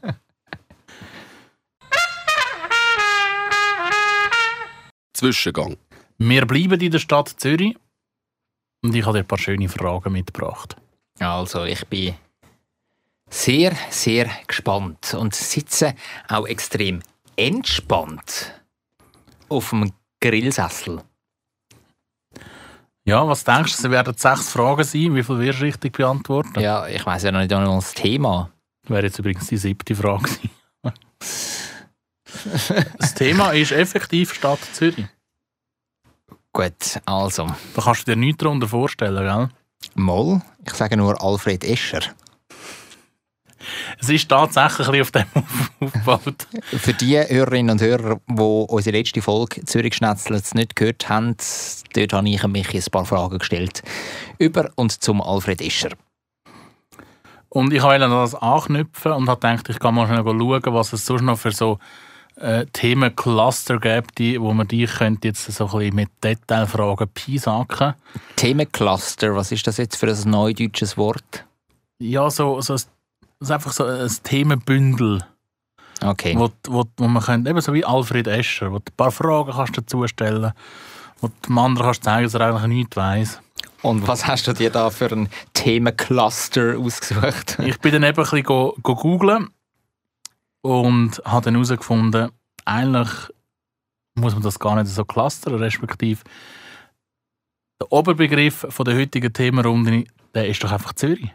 [5.13, 5.77] Zwischengang.
[6.19, 7.77] Wir bleiben in der Stadt Zürich
[8.83, 10.77] und ich habe dir ein paar schöne Fragen mitgebracht.
[11.21, 12.15] Also, ich bin
[13.31, 15.95] Sehr, sehr gespannt und sitze
[16.29, 17.01] auch extrem
[17.37, 18.61] entspannt
[19.49, 21.01] auf dem Grillsessel.
[23.07, 25.15] Ja, was denkst du, es werden sechs Fragen sein?
[25.15, 26.59] Wie viel wirst du richtig beantworten?
[26.59, 28.51] Ja, ich weiß ja noch nicht einmal das Thema.
[28.89, 30.31] Wäre jetzt übrigens die siebte Frage.
[32.99, 35.07] Das Thema ist effektiv Stadt Zürich.
[36.53, 39.49] Gut, also, Da kannst du dir nichts darunter vorstellen, gell?
[39.95, 42.01] Moll, ich sage nur Alfred Escher.
[44.01, 45.43] Es ist tatsächlich ein bisschen auf
[45.81, 46.47] dem aufgebaut.
[46.63, 51.37] Für die Hörerinnen und Hörer, die unsere letzte Folge Zürich Schnetzlitz nicht gehört haben,
[51.95, 53.83] dort habe ich mich ein paar Fragen gestellt.
[54.39, 55.91] Über und zum Alfred Escher.
[57.49, 61.07] Und ich wollte das anknüpfen und habe gedacht, ich kann mal schnell schauen, was es
[61.07, 61.79] sonst noch für so
[62.37, 67.95] äh, Themencluster gibt, die, wo man die könnte jetzt so ein bisschen mit Detailfragen piesacken.
[68.37, 71.45] Themencluster, was ist das jetzt für ein neudeutsches Wort?
[72.01, 72.81] Ja, so, so ein,
[73.45, 75.25] das ist einfach so ein Themenbündel,
[76.03, 76.35] Okay.
[76.37, 79.53] wo, wo, wo man könnte, eben so wie Alfred Escher, wo du ein paar Fragen
[79.53, 80.53] kannst dazu stellen
[81.21, 83.41] wo dem anderen kannst zeigen, dass er eigentlich nichts weiss.
[83.83, 87.59] Und was hast du dir da für ein Themencluster ausgesucht?
[87.65, 89.49] Ich bin dann eben ein bisschen go, go googlen
[90.63, 92.31] und habe dann herausgefunden,
[92.65, 93.11] eigentlich
[94.15, 96.23] muss man das gar nicht so clustern, respektive
[97.81, 100.05] der Oberbegriff von der heutigen Themenrunde,
[100.35, 101.31] der ist doch einfach Zürich.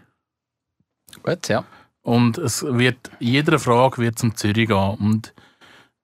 [1.24, 1.64] Gut, ja.
[2.02, 4.96] Und es wird, jeder Frage wird zum Zürich gehen.
[5.00, 5.34] Und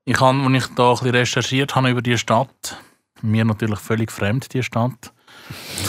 [0.06, 2.78] ich habe, als ich da ein bisschen recherchiert habe über die Stadt,
[3.22, 5.14] mir natürlich völlig fremd, die Stadt,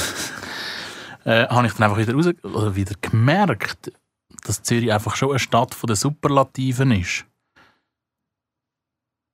[1.25, 3.93] äh, habe ich dann einfach wieder, raus, oder wieder gemerkt,
[4.45, 7.27] dass Zürich einfach schon eine Stadt von den Superlativen ist.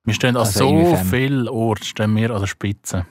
[0.04, 3.06] Wir stehen an Also so vielen Orten stehen wir an der Spitze.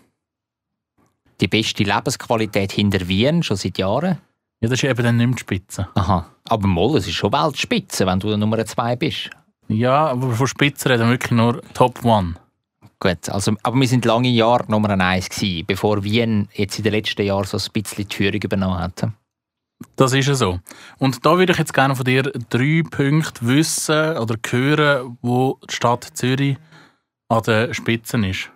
[1.39, 4.17] Die beste Lebensqualität hinter Wien, schon seit Jahren.
[4.59, 5.87] Ja, das ist eben dann nicht mehr die Spitze.
[5.95, 6.29] Aha.
[6.51, 9.29] Aber Moll, es ist schon Weltspitze, wenn du Nummer zwei bist.
[9.69, 12.33] Ja, aber von Spitze reden wir wirklich nur Top One.
[12.99, 16.91] Gut, also, aber wir sind lange Jahre Nummer eins gewesen, bevor Wien jetzt in den
[16.91, 19.07] letzten Jahren so ein bisschen die Führung übernommen hat.
[19.95, 20.59] Das ist ja so.
[20.97, 25.73] Und da würde ich jetzt gerne von dir drei Punkte wissen oder hören, wo die
[25.73, 26.57] Stadt Zürich
[27.29, 28.49] an der Spitze ist.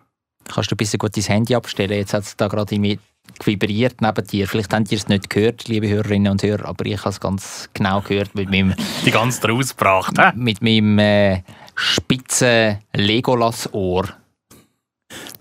[0.54, 1.98] Kannst du ein bisschen gut dein Handy abstellen?
[1.98, 3.00] Jetzt hat es da gerade irgendwie
[3.44, 4.48] vibriert neben dir.
[4.48, 7.70] Vielleicht habt ihr es nicht gehört, liebe Hörerinnen und Hörer, aber ich habe es ganz
[7.74, 8.74] genau gehört mit meinem,
[9.06, 10.32] Die ganze rausgebracht, hä?
[10.36, 11.44] mit meinem äh,
[11.76, 14.10] spitzen Legolas-Ohr.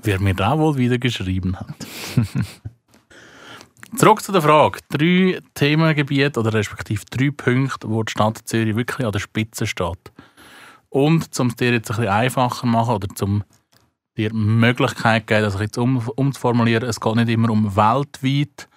[0.03, 1.77] Wer mir da wohl wieder geschrieben hat.
[3.97, 4.81] Zurück zu der Frage.
[4.91, 10.13] Drei Themengebiete oder respektive drei Punkte, wo die Stadt Zürich wirklich an der Spitze steht.
[10.89, 13.45] Und um es dir jetzt ein bisschen einfacher machen oder zum
[14.17, 18.69] dir die Möglichkeit geben, das jetzt um, umzuformulieren, es geht nicht immer um weltweit,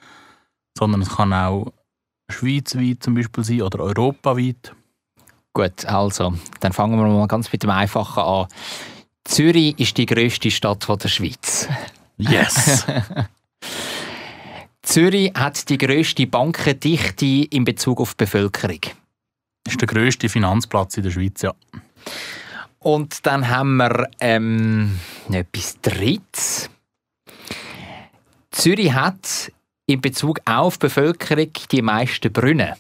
[0.78, 1.73] sondern es kann auch
[2.30, 4.73] schweizweit zum Beispiel sein oder europaweit.
[5.54, 8.47] Gut, also, dann fangen wir mal ganz mit dem Einfachen an.
[9.23, 11.67] Zürich ist die grösste Stadt von der Schweiz.
[12.17, 12.86] Yes!
[14.82, 18.80] Zürich hat die grösste Bankendichte in Bezug auf die Bevölkerung.
[19.67, 21.54] ist der grösste Finanzplatz in der Schweiz, ja.
[22.80, 25.00] Und dann haben wir ähm,
[25.32, 26.70] etwas Drittes.
[28.52, 29.52] Zürich hat
[29.88, 32.74] in Bezug auf Bevölkerung die meisten Brunnen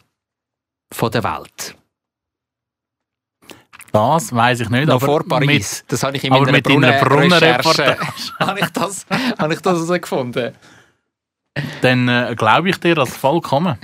[0.91, 1.75] von der Welt.
[3.91, 4.87] Das weiß ich nicht.
[4.87, 5.47] Noch vor Paris.
[5.81, 7.97] Mit, das habe ich in meiner Brunnenrecherche Brunnenreportage.
[8.39, 9.05] habe ich das,
[9.39, 10.53] habe ich das herausgefunden.
[11.81, 13.77] Dann äh, glaube ich dir das vollkommen.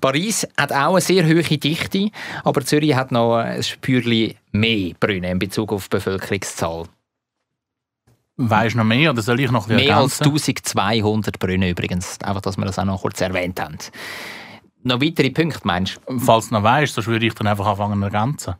[0.00, 2.10] Paris hat auch eine sehr hohe Dichte,
[2.44, 6.84] aber Zürich hat noch ein Spürchen mehr Brunnen in Bezug auf die Bevölkerungszahl.
[8.36, 10.78] Weißt du noch mehr oder soll ich noch Mehr als ergänzen?
[10.78, 12.18] 1200 Brunnen übrigens.
[12.22, 13.76] Einfach, dass wir das auch noch kurz erwähnt haben.
[14.82, 16.18] Noch weitere Punkte, meinst du?
[16.18, 18.54] Falls du noch weißt, sonst würde ich dann einfach anfangen zu ergänzen.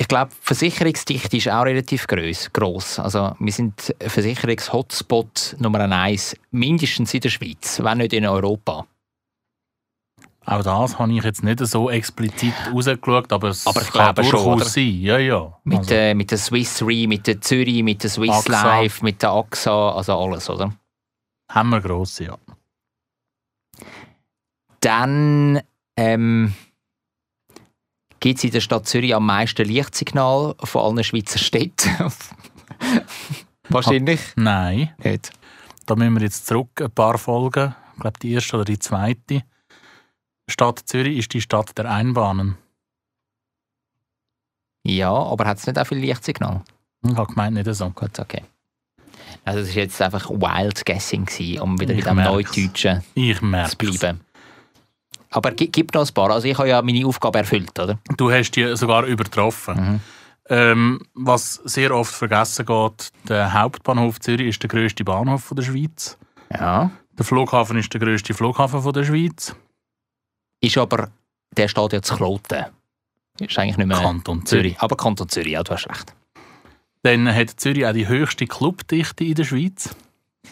[0.00, 2.50] Ich glaube, Versicherungsdichte ist auch relativ gross.
[2.52, 2.98] gross.
[3.00, 8.86] Also, wir sind Versicherungs-Hotspot Nummer eins, mindestens in der Schweiz, wenn nicht in Europa.
[10.46, 14.24] Auch das habe ich jetzt nicht so explizit rausgeschaut, aber es Aber ich kann glaube
[14.24, 15.00] schon, sein.
[15.00, 15.58] Ja, ja.
[15.64, 18.62] Mit, Also, äh, mit der Swiss Re, mit der Zürich, mit der Swiss AXA.
[18.62, 20.72] Life, mit der AXA, also alles, oder?
[21.50, 22.38] haben wir grosse, ja.
[24.80, 25.60] Dann
[25.96, 26.54] ähm,
[28.20, 31.90] gibt es in der Stadt Zürich am meisten Lichtsignal von allen Schweizer Städten.
[33.68, 35.30] Wahrscheinlich Nein, nicht.
[35.86, 37.74] da müssen wir jetzt zurück ein paar Folgen.
[37.94, 39.42] Ich glaube, die erste oder die zweite.
[40.48, 42.56] Stadt Zürich ist die Stadt der Einbahnen.
[44.84, 46.62] Ja, aber hat es nicht auch viel Lichtsignal?
[47.06, 47.90] Ich habe gemeint, nicht so.
[47.90, 48.42] Gut, okay.
[49.44, 52.56] Also das war jetzt einfach Wild Guessing, gewesen, um wieder Ich bei dem merk's.
[52.56, 54.20] Neudeutschen Ich merke zu bleiben.
[55.30, 56.30] Aber gi- gibt noch ein paar.
[56.30, 57.98] Also ich habe ja meine Aufgabe erfüllt, oder?
[58.16, 60.00] Du hast die sogar übertroffen.
[60.50, 65.64] Ähm, was sehr oft vergessen geht, der Hauptbahnhof Zürich ist der grösste Bahnhof von der
[65.64, 66.16] Schweiz.
[66.52, 66.90] Ja.
[67.18, 69.54] Der Flughafen ist der grösste Flughafen von der Schweiz.
[70.60, 71.10] Ist aber,
[71.56, 72.64] der steht zu Kloten.
[73.38, 74.72] Ist eigentlich nicht mehr Kanton Zürich.
[74.72, 74.80] Zürich.
[74.80, 76.14] Aber Kanton Zürich, ja, du hast recht.
[77.02, 79.94] Dann hat Zürich auch die höchste Clubdichte in der Schweiz.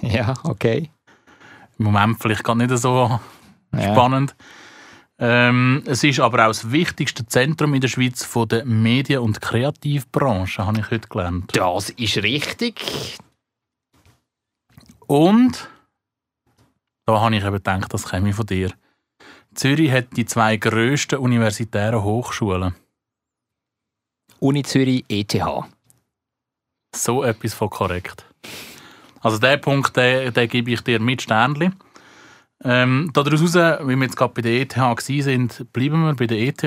[0.03, 0.91] Ja, okay.
[1.79, 3.19] Im Moment vielleicht gar nicht so
[3.73, 3.81] Ja.
[3.93, 4.35] spannend.
[5.19, 9.41] Ähm, es ist aber auch das wichtigste Zentrum in der Schweiz von der Medien- und
[9.41, 11.57] Kreativbranche, habe ich heute gelernt.
[11.57, 13.19] Das ist richtig.
[15.07, 15.71] Und
[17.07, 18.73] da habe ich eben gedacht, das käme von dir.
[19.55, 22.75] Zürich hat die zwei grössten universitären Hochschulen.
[24.39, 25.35] Uni Zürich, ETH.
[26.95, 28.27] So etwas von korrekt.
[29.21, 31.71] Also den Punkt, den, den gebe ich dir mit Sternli.
[32.65, 36.39] Ähm, daraus heraus, wie wir jetzt gerade bei der ETH waren, bleiben wir bei der
[36.39, 36.63] ETH.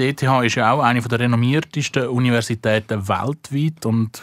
[0.00, 4.22] Die ETH ist ja auch eine der renommiertesten Universitäten weltweit und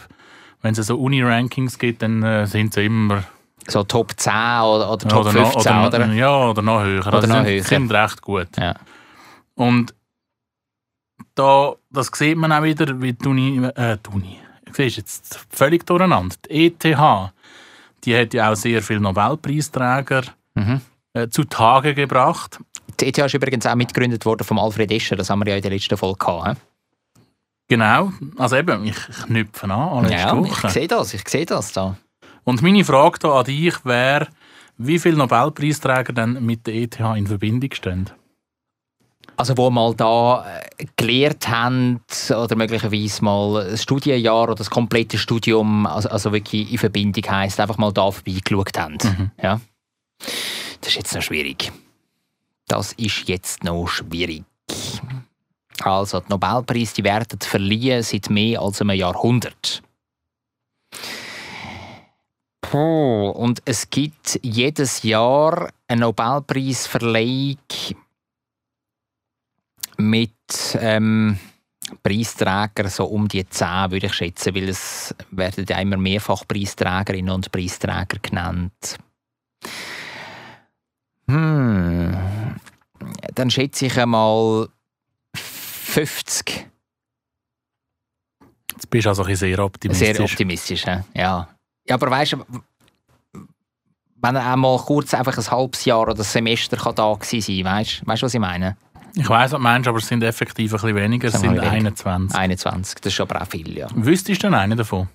[0.62, 3.22] wenn es so Uni-Rankings gibt, dann äh, sind sie immer
[3.68, 5.98] So Top 10 oder, oder Top oder 15, noch, oder?
[5.98, 7.06] oder, Ja, oder noch höher.
[7.06, 8.48] Oder also noch sind, sind recht gut.
[8.56, 8.74] Ja.
[9.54, 9.94] Und
[11.34, 14.38] da, das sieht man auch wieder, wie die Uni, äh, die Uni,
[14.72, 16.34] siehst du jetzt völlig durcheinander.
[16.50, 16.84] Die ETH,
[18.04, 20.22] die hat ja auch sehr viele Nobelpreisträger
[20.54, 20.80] Mhm.
[21.12, 22.58] äh, zutage gebracht.
[23.00, 25.62] Die ETH ist übrigens auch mitgegründet worden von Alfred Escher, das haben wir ja in
[25.62, 26.48] der letzten Folge gehabt.
[26.48, 27.20] hä?
[27.68, 30.70] Genau, also eben, ich knüpfe an, alle Ja, ich Woche.
[30.70, 31.96] sehe das, ich sehe das da.
[32.44, 34.28] Und meine Frage da an dich wäre,
[34.78, 38.10] wie viele Nobelpreisträger denn mit der ETH in Verbindung stehen?
[39.38, 40.44] Also wo mal da
[40.78, 46.72] äh, gelehrt haben oder möglicherweise mal ein Studienjahr oder das komplette Studium, also, also wirklich
[46.72, 48.98] in Verbindung heisst, einfach mal da vorbeigeschaut haben.
[49.40, 49.60] Ja?
[50.18, 51.70] Das ist jetzt noch schwierig.
[52.66, 54.42] Das ist jetzt noch schwierig.
[55.82, 59.82] Also, die Nobelpreise die werden verliehen seit mehr als einem Jahrhundert.
[62.60, 67.56] Puh, und es gibt jedes Jahr eine Nobelpreisverleihung
[69.98, 70.32] mit
[70.80, 71.38] ähm,
[72.02, 77.34] Preisträgern so um die 10, würde ich schätzen, weil es werden ja immer mehrfach Preisträgerinnen
[77.34, 78.98] und Preisträger genannt.
[81.28, 82.16] Hm.
[83.34, 84.68] Dann schätze ich einmal
[85.34, 86.68] 50.
[88.72, 90.16] Jetzt bist du also ein sehr optimistisch.
[90.16, 91.04] Sehr optimistisch, ja.
[91.14, 91.48] Ja,
[91.90, 92.44] aber weißt du,
[94.20, 97.86] wenn er einmal kurz einfach ein halbes Jahr oder ein Semester kann da gewesen sein
[98.04, 98.76] weißt du, was ich meine?
[99.14, 101.28] Ich weiss, was du meinst, aber es sind effektiv ein bisschen weniger.
[101.28, 101.70] Es sind weniger.
[101.70, 102.38] 21.
[102.38, 103.88] 21, das ist aber auch viel, ja.
[103.94, 105.08] Wüsstest du denn einen davon?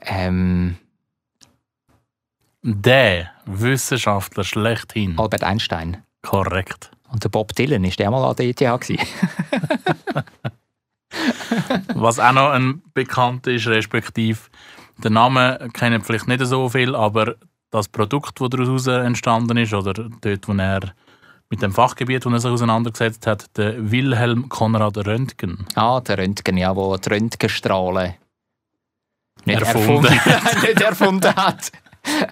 [0.00, 0.76] Ähm,
[2.62, 5.18] Der Wissenschaftler schlechthin.
[5.18, 6.02] Albert Einstein.
[6.22, 6.90] Korrekt.
[7.10, 8.98] Und der Bob Dylan, ist der mal an der ETH gewesen?
[11.94, 14.38] Was auch noch ein bekannt ist, respektive
[15.02, 17.34] der Name kennen vielleicht nicht so viel, aber
[17.72, 20.92] das Produkt, das daraus entstanden ist, oder dort, wo er
[21.50, 25.66] mit dem Fachgebiet, wo er sich auseinandergesetzt hat, der Wilhelm Konrad Röntgen.
[25.74, 28.14] Ah, der Röntgen, ja, wo die Röntgenstrahlen
[29.44, 30.06] nicht Erfunden.
[30.06, 31.72] erfunden, nicht erfunden hat,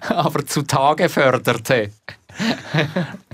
[0.08, 1.90] aber zutage förderte.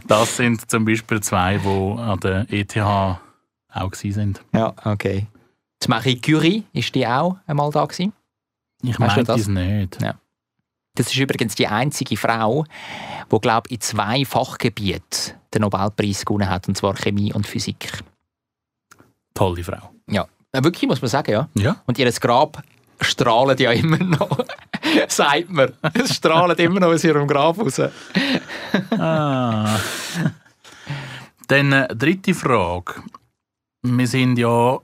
[0.06, 4.42] Das sind zum Beispiel zwei, die an der ETH auch sind.
[4.54, 5.26] Ja, okay.
[5.82, 8.12] Die Marie Curie, ist die auch einmal da gewesen?
[8.82, 9.42] Ich meine das?
[9.42, 10.00] es nicht.
[10.00, 10.14] Ja.
[10.96, 12.64] Das ist übrigens die einzige Frau,
[13.30, 18.02] die, glaube in zwei Fachgebieten den Nobelpreis gewonnen hat, und zwar Chemie und Physik.
[19.34, 19.90] Tolle Frau.
[20.08, 21.48] Ja, wirklich, muss man sagen, ja.
[21.54, 21.76] Ja.
[21.86, 22.62] Und ihr Grab
[23.00, 24.38] strahlt ja immer noch,
[25.08, 25.72] sagt man.
[25.94, 27.80] Es strahlt immer noch aus ihrem Grab raus.
[28.98, 29.78] Ah.
[31.48, 32.94] Dann äh, dritte Frage.
[33.82, 34.78] Wir sind ja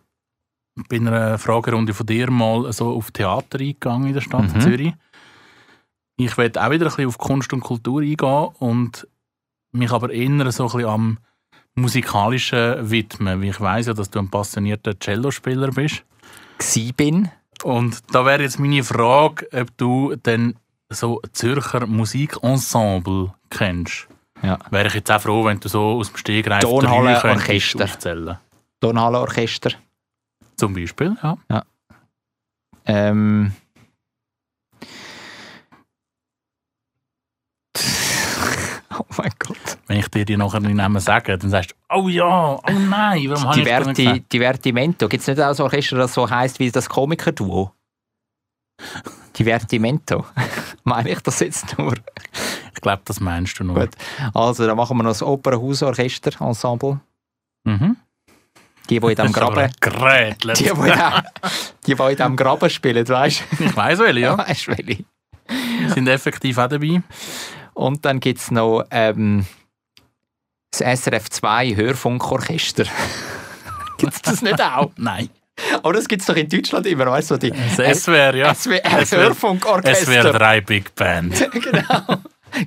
[0.88, 4.60] bei einer Fragerunde von dir mal so auf Theater eingegangen in der Stadt Mhm.
[4.60, 4.92] Zürich.
[6.16, 9.06] Ich werde auch wieder ein bisschen auf Kunst und Kultur eingehen und
[9.72, 11.18] mich aber eher so ein bisschen am
[11.74, 16.04] musikalischen widmen, weil ich weiß ja, dass du ein passionierter Cellospieler bist.
[16.58, 17.30] Gsi bin.
[17.64, 20.56] Und da wäre jetzt meine Frage, ob du denn
[20.90, 24.08] so Zürcher Musikensemble kennst.
[24.42, 24.58] Ja.
[24.70, 27.84] Wäre ich jetzt auch froh, wenn du so aus dem Stegreif Tonhalle, Orchester.
[27.84, 28.38] aufzählen.
[28.80, 29.70] Tonhallenorchester.
[30.56, 31.64] Zum Beispiel, ja.
[32.84, 33.52] Ähm.
[38.98, 39.78] oh mein Gott.
[39.86, 43.28] Wenn ich dir die nachher nicht Namen sage, dann sagst du, oh ja, oh nein,
[43.28, 44.32] warum habe ich das gesagt?
[44.32, 45.08] Divertimento.
[45.08, 47.72] Gibt es nicht auch so Orchester, das so heisst wie das Komikerduo?
[49.38, 50.26] Divertimento.
[50.84, 51.94] Meine ich das jetzt nur?
[52.74, 53.80] Ich glaube, das meinst du nur.
[53.80, 53.94] Gut.
[54.34, 57.00] Also, dann machen wir noch das Opernhausorchester-Ensemble.
[57.64, 57.96] Mhm.
[58.90, 59.70] Die, die in diesem Graben...
[59.70, 60.74] Die, die, die,
[61.86, 63.64] die in diesem Graben spielen, weißt du?
[63.64, 64.36] Ich weiss welche, ja.
[64.36, 65.04] Weißt du, welche?
[65.88, 67.02] Sind effektiv auch dabei.
[67.74, 69.46] Und dann gibt es noch ähm,
[70.70, 72.84] das SRF 2 Hörfunkorchester.
[73.98, 74.90] gibt es das nicht auch?
[74.96, 75.30] Nein.
[75.82, 77.36] Aber das gibt es doch in Deutschland immer, weißt du?
[77.36, 78.54] Die Das SWR, ja.
[78.54, 80.06] SWR Hörfunkorchester.
[80.06, 81.50] SWR 3 Big Band.
[81.52, 82.18] genau.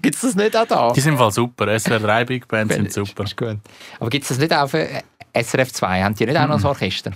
[0.01, 0.91] Gibt es das nicht auch da?
[0.93, 1.77] Die sind im Fall super.
[1.77, 3.23] SWR 3 Big Band sind super.
[3.23, 3.57] Ist gut.
[3.99, 5.03] Aber gibt es das nicht auch für äh,
[5.33, 6.03] SRF 2?
[6.03, 7.11] Haben die nicht auch noch ein Orchester?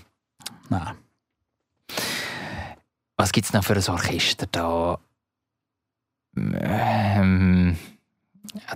[0.69, 0.95] Nein.
[3.17, 4.99] Was gibt es noch für ein Orchester da?
[6.61, 7.77] Ähm,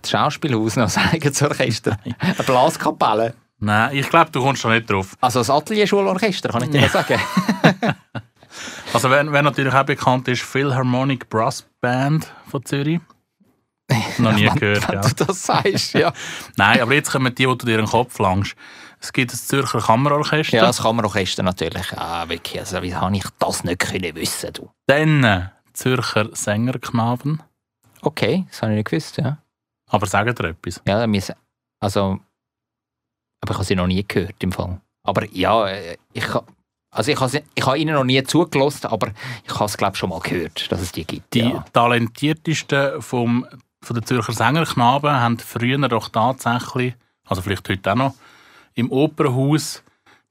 [0.02, 1.98] das Schauspielhaus noch ein eigenes Orchester.
[2.20, 3.34] Eine Blaskapelle.
[3.60, 5.16] Nein, ich glaube, du kommst da nicht drauf.
[5.22, 6.90] Also das Atelierschulorchester, kann ich dir Ja.
[6.90, 7.20] sagen?
[8.94, 13.00] Also wer, wer natürlich auch bekannt ist, Philharmonic Brass Band von Zürich.
[14.20, 15.10] Noch nie gehört, Wenn ja.
[15.10, 16.14] du das sagst, ja.
[16.56, 18.56] Nein, aber jetzt kommen die, die du dir in den Kopf langst.
[19.00, 20.58] Es gibt das Zürcher Kammerorchester.
[20.58, 21.92] Ja, das Kammerorchester natürlich.
[21.98, 22.60] Ah, wirklich.
[22.60, 24.70] Also, wie habe ich das nicht können wissen, du?
[24.86, 25.42] Dann äh,
[25.74, 27.42] Zürcher Sängerknaben.
[28.04, 29.38] Okay, das habe ich nicht gewusst, ja.
[29.90, 30.82] Aber sagen dir etwas.
[30.88, 31.06] Ja,
[31.80, 32.20] also,
[33.42, 34.80] aber ich habe sie noch nie gehört im Fall.
[35.06, 35.68] Aber ja,
[36.14, 36.26] ich,
[36.92, 39.12] also ich habe, sie- ich habe ihnen noch nie zugelassen, aber
[39.46, 41.34] ich habe es glaube schon mal gehört, dass es die gibt.
[41.34, 41.66] Die ja.
[41.74, 43.46] talentiertesten vom,
[43.82, 46.96] von den Zürcher Sängerknaben haben früher doch tatsächlich,
[47.28, 48.16] also vielleicht heute auch noch,
[48.76, 49.84] im Opernhaus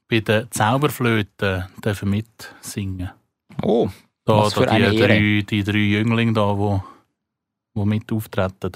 [0.08, 3.10] bei den Zauberflöten dürfen mitsingen.
[3.62, 3.88] Oh,
[4.24, 5.08] Da, Was für da eine die, Ehre.
[5.08, 6.82] drei, die drei Jünglinge da, wo,
[7.74, 8.72] wo mit auftreten.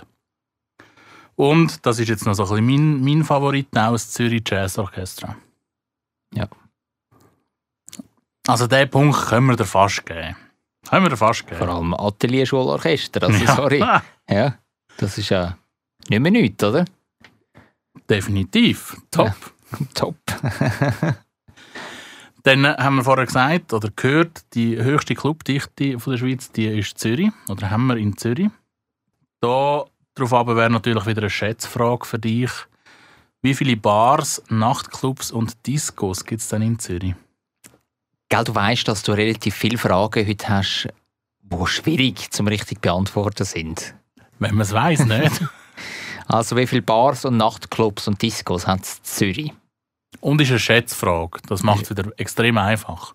[1.34, 4.78] Und das ist jetzt noch so ein bisschen mein, mein Favorit, auch das Zürich Jazz
[4.78, 5.36] Orchestra.
[6.34, 6.48] Ja.
[8.48, 10.36] Also den Punkt können wir dir fast geben.
[10.88, 11.58] Können wir dir fast geben.
[11.58, 13.54] vor allem Atelierschulorchester, also Ja.
[13.56, 13.84] sorry.
[14.28, 14.58] Ja,
[14.96, 15.56] das ist ja
[16.08, 16.84] nicht mehr nichts, oder?
[18.10, 18.96] Definitiv.
[19.10, 19.34] Top.
[19.94, 20.16] Top.
[22.42, 26.98] Dann haben wir vorher gesagt oder gehört, die höchste Clubdichte von der Schweiz, die ist
[26.98, 27.30] Zürich.
[27.48, 28.48] Oder haben wir in Zürich.
[29.40, 29.84] Da
[30.14, 32.50] drauf aber wäre natürlich wieder eine Schätzfrage für dich.
[33.42, 37.14] Wie viele Bars, Nachtclubs und Discos gibt es denn in Zürich?
[38.28, 40.88] Gell, du weißt, dass du relativ viele Fragen heute hast,
[41.42, 43.94] die schwierig zum richtig beantworten sind.
[44.38, 45.44] Wenn man es weiss, nicht.
[46.28, 49.52] Also wie viele Bars und Nachtclubs und Discos hat es in Zürich?
[50.20, 51.40] und ist eine Schätzfrage.
[51.48, 53.14] Das macht es wieder extrem einfach.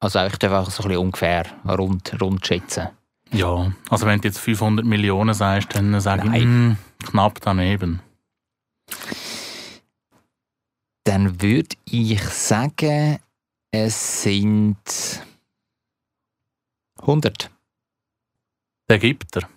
[0.00, 2.88] Also ich darf einfach so ein bisschen ungefähr rund, rund schätzen.
[3.32, 6.68] Ja, also wenn du jetzt 500 Millionen sagst, dann sage ich Nein.
[6.70, 6.76] mm,
[7.06, 8.00] knapp daneben.
[11.04, 13.18] Dann würde ich sagen,
[13.70, 14.76] es sind
[17.00, 17.50] 100.
[18.88, 19.48] Der gibt er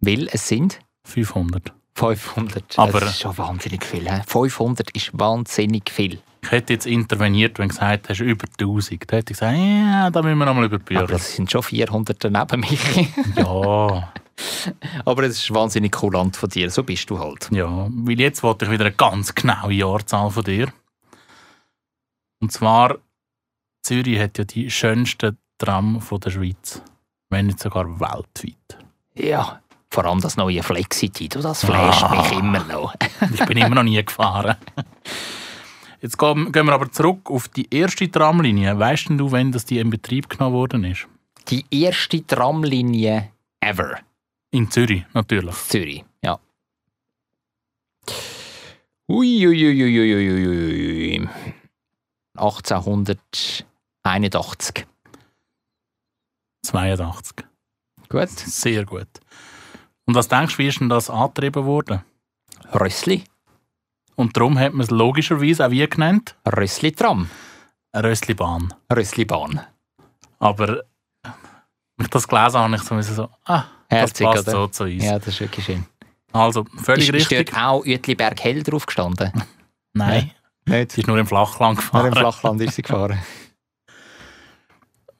[0.00, 1.72] Weil es sind 500.
[1.94, 2.78] 500.
[2.78, 4.08] Aber- das ist schon wahnsinnig viel.
[4.10, 4.22] He?
[4.26, 6.20] 500 ist wahnsinnig viel.
[6.44, 9.10] Ich hätte jetzt interveniert, wenn du gesagt hast, über 1000.
[9.10, 11.16] Da hätte ich gesagt, ja, da müssen wir nochmal über die Aber Bücher.
[11.16, 13.08] es sind schon 400 daneben mich.
[13.36, 14.12] Ja,
[15.04, 16.68] Aber es ist wahnsinnig kulant von dir.
[16.70, 17.48] So bist du halt.
[17.52, 17.88] ja.
[17.90, 20.72] Weil jetzt wollte ich wieder eine ganz genaue Jahrzahl von dir.
[22.40, 22.96] Und zwar,
[23.82, 26.82] Zürich hat ja die schönsten Tram von der Schweiz.
[27.30, 28.78] Wenn nicht sogar weltweit.
[29.14, 29.60] Ja.
[29.90, 31.28] Vor allem das neue Flexity.
[31.28, 32.16] Du, das flasht Ah.
[32.22, 32.94] mich immer noch.
[33.32, 34.56] Ich bin immer noch nie gefahren.
[36.04, 38.78] Jetzt gehen gehen wir aber zurück auf die erste Tramlinie.
[38.78, 41.08] Weißt denn du, wenn das die in Betrieb genommen worden ist?
[41.48, 43.30] Die erste Tramlinie
[43.60, 44.00] ever.
[44.50, 45.54] In Zürich, natürlich.
[45.54, 46.38] Zürich, ja.
[49.08, 51.26] Uiuiuiuiuiui.
[52.36, 54.86] 1881.
[56.64, 57.46] 82.
[58.10, 58.28] Gut.
[58.28, 59.08] Sehr gut.
[60.04, 62.04] Und was denkst du, wie ist denn das angetrieben worden?
[62.74, 63.24] Rössli.
[64.16, 66.36] Und darum hat man es logischerweise auch wie genannt?
[66.46, 67.28] Rössli-Tram.
[67.96, 68.74] Rösslibahn.
[68.92, 69.60] Rössli-Bahn.
[70.38, 70.82] Aber
[71.96, 74.56] wenn ich das gelesen habe, habe ich so, so ah, Herzig, das passt oder?
[74.56, 75.04] so zu uns.
[75.04, 75.86] Ja, das ist wirklich schön.
[76.32, 77.52] Also, völlig Ist, ist richtig.
[77.52, 79.30] dort auch Uetliberg Hell drauf gestanden?
[79.92, 80.32] Nein,
[80.66, 80.92] Nicht.
[80.92, 82.06] sie ist nur im Flachland Nur gefahren.
[82.06, 83.18] im Flachland ist sie gefahren.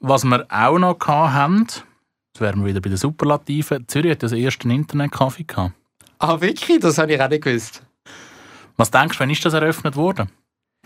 [0.01, 3.87] Was wir auch noch hatten, jetzt wären wir wieder bei den Superlativen.
[3.87, 5.73] Zürich hat ja das erste Internetcafé gehabt.
[6.19, 6.79] Ah, wirklich?
[6.81, 7.81] Das habe ich auch nicht gewusst.
[8.77, 10.29] Was denkst du, wann ist das eröffnet worden?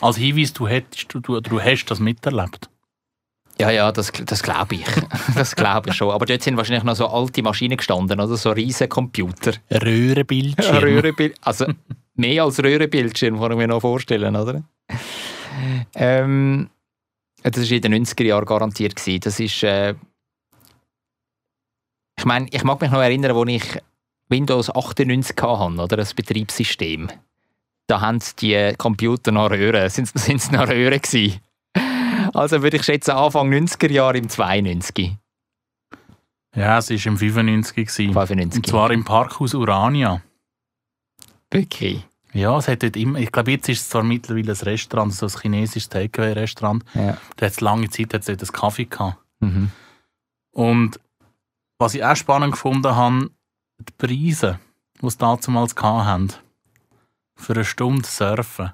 [0.02, 2.70] Als Hinweis, du, hättest, du, du, hast das miterlebt.
[3.60, 4.86] Ja, ja, das, das glaube ich.
[5.36, 6.12] Das glaube ich schon.
[6.12, 8.38] Aber dort sind wahrscheinlich noch so alte Maschinen gestanden, oder?
[8.38, 9.54] So riesige Computer.
[9.72, 10.78] Röhrenbildschirm.
[10.84, 11.66] Röhrenbild also
[12.16, 14.64] mehr als Röhrenbildschirm, kann ich mir noch vorstellen, oder?
[15.96, 16.70] Ähm,
[17.44, 18.96] das war in den 90er Jahren garantiert.
[18.96, 19.20] Gewesen.
[19.22, 19.96] Das ist, äh,
[22.18, 23.82] Ich meine, ich mag mich noch erinnern, als ich
[24.28, 25.98] Windows 98 hatte, oder?
[25.98, 27.10] Das Betriebssystem.
[27.90, 29.90] Da haben die Computer noch Röhren.
[29.90, 31.40] Sind es noch Röhren gewesen?
[32.36, 35.18] Also würde ich schätzen, Anfang 90er Jahre im 92.
[36.56, 38.14] Ja, es war im 95 gewesen.
[38.14, 38.58] 95.
[38.58, 40.22] Und zwar im Parkhaus Urania.
[41.50, 42.06] Wirklich.
[42.32, 45.26] Ja, es hat dort immer, ich glaube, jetzt ist es zwar mittlerweile ein Restaurant, so
[45.26, 46.84] ein chinesisches Takeaway-Restaurant.
[46.94, 47.18] Ja.
[47.38, 49.18] Da hat es lange Zeit hat's dort einen Kaffee gehabt.
[49.40, 49.72] Mhm.
[50.52, 51.00] Und
[51.80, 53.32] was ich auch spannend gefunden habe,
[53.80, 54.60] die Preise,
[55.02, 56.34] die sie damals hatten.
[57.40, 58.74] Für eine Stunde surfen.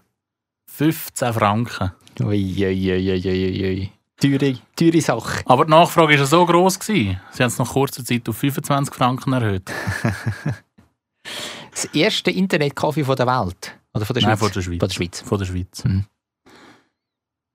[0.68, 1.92] 15 Franken.
[2.20, 3.92] Ui, ui, ui, ui, ui, ui.
[4.20, 5.44] Teure, teure Sache.
[5.46, 6.80] Aber die Nachfrage war ja so gross.
[6.80, 7.20] Gewesen.
[7.32, 9.72] Sie haben es nach kurzer Zeit auf 25 Franken erhöht.
[11.72, 13.78] Das erste Internetcafé von der Welt.
[13.94, 14.30] Oder von der Schweiz?
[14.30, 14.80] Nein, von der Schweiz.
[14.80, 15.22] Von der Schweiz.
[15.22, 15.84] Von der Schweiz.
[15.84, 16.06] Mhm.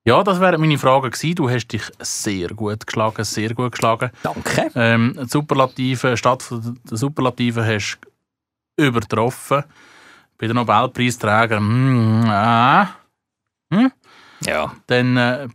[0.04, 1.34] Ja, das wären meine Fragen gewesen.
[1.36, 4.10] Du hast dich sehr gut geschlagen, sehr gut geschlagen.
[4.22, 4.70] Danke.
[4.74, 7.98] Ähm, die Superlative, statt der Superlative hast
[8.76, 9.64] du übertroffen.
[10.40, 12.86] Bei den Nobelpreisträgern, hm, äh,
[13.74, 13.92] hm?
[14.46, 14.72] Ja.
[14.86, 15.48] Dann äh,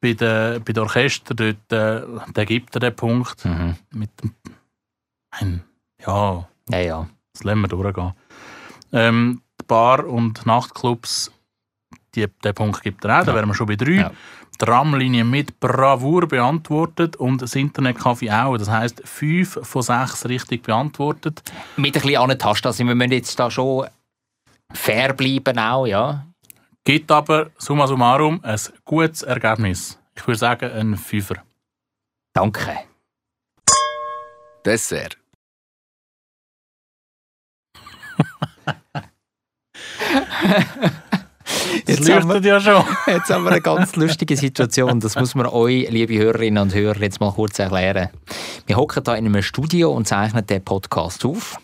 [0.00, 2.02] bei den bei den Orchester, dort, äh,
[2.36, 3.44] der gibt er den Punkt.
[3.44, 3.76] Mhm.
[3.94, 4.34] Mit dem,
[5.30, 5.64] ein,
[6.06, 7.08] ja, Ja, ja.
[7.32, 8.12] das lassen wir durchgehen.
[8.92, 11.32] Ähm, die Bar- und Nachtclubs,
[12.14, 13.36] die, den Punkt gibt er auch, da Ja.
[13.36, 13.92] wären wir schon bei drei.
[13.92, 14.10] Ja.
[14.60, 18.56] Die Tramlinie mit Bravour beantwortet und das Internetcafé auch.
[18.58, 21.42] Das heisst, fünf von sechs richtig beantwortet.
[21.76, 22.68] Mit ein bisschen angetasten.
[22.68, 23.86] Also wir müssen jetzt da schon
[24.72, 26.26] fair bleiben auch, ja.
[26.84, 29.98] Gibt aber summa summarum ein gutes Ergebnis.
[30.14, 31.36] Ich würde sagen, ein Fünfer.
[32.32, 32.78] Danke.
[34.64, 35.18] Dessert.
[41.86, 42.84] Das Jetzt haben, wir, ja schon.
[43.06, 45.00] jetzt haben wir eine ganz lustige Situation.
[45.00, 48.10] Das muss man euch, liebe Hörerinnen und Hörer, jetzt mal kurz erklären.
[48.66, 51.56] Wir hocken da in einem Studio und zeichnen den Podcast auf.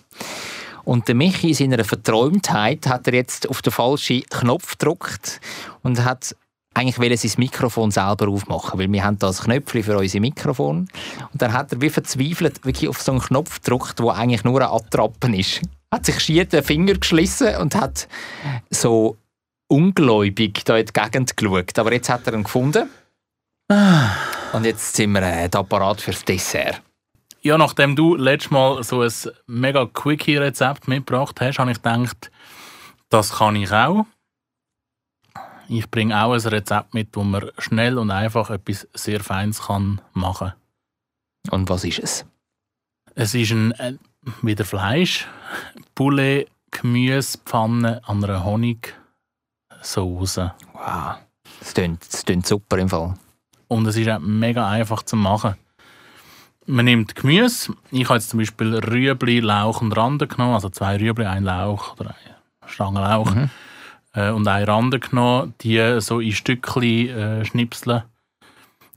[0.85, 5.41] Und der Michi in seiner Verträumtheit hat er jetzt auf den falschen Knopf gedrückt
[5.83, 6.37] und hat
[6.75, 10.89] eigentlich wollte sein Mikrofon selber aufmachen, weil wir haben da ein Knöpfchen für unser Mikrofon.
[11.33, 14.61] Und dann hat er wie verzweifelt wirklich auf so einen Knopf gedrückt, wo eigentlich nur
[14.61, 15.63] ein Attrappen ist.
[15.93, 18.09] Hat sich schier den Finger geschlissen und hat
[18.71, 19.17] so
[19.69, 21.79] ungläubig da in die Gegend geschaut.
[21.79, 22.89] Aber jetzt hat er ihn gefunden.
[24.53, 26.83] Und jetzt sind wir äh, da parat fürs Dessert.
[27.47, 29.13] Ja, nachdem du letztes Mal so ein
[29.47, 32.31] mega Quickie-Rezept mitgebracht hast, habe ich gedacht,
[33.11, 34.07] das kann ich auch.
[35.69, 40.01] Ich bringe auch ein Rezept mit, wo man schnell und einfach etwas sehr Feines kann
[40.15, 40.55] machen
[41.51, 42.25] Und was ist es?
[43.15, 43.99] Es ist ein, äh,
[44.41, 45.29] wieder Fleisch,
[45.95, 48.95] Poulet, Gemüsepfanne an einer Honigsauce.
[50.73, 51.17] Wow.
[51.59, 53.15] Das klingt, das klingt super im Fall.
[53.69, 55.57] Und es ist auch mega einfach zu machen.
[56.67, 57.75] Man nimmt Gemüse.
[57.91, 60.55] Ich habe jetzt zum Beispiel Rüebli, Lauch und Rande genommen.
[60.55, 63.35] Also zwei Rüebli, ein Lauch oder eine Stange Lauch.
[63.35, 63.51] Mhm.
[64.15, 65.55] Äh, und eine Rande genommen.
[65.61, 68.05] Die so in Stückchen äh, schnipseln.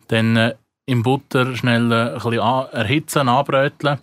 [0.07, 0.55] Dann äh,
[0.85, 3.97] in Butter schnell äh, ein bisschen an, erhitzen, anbröteln.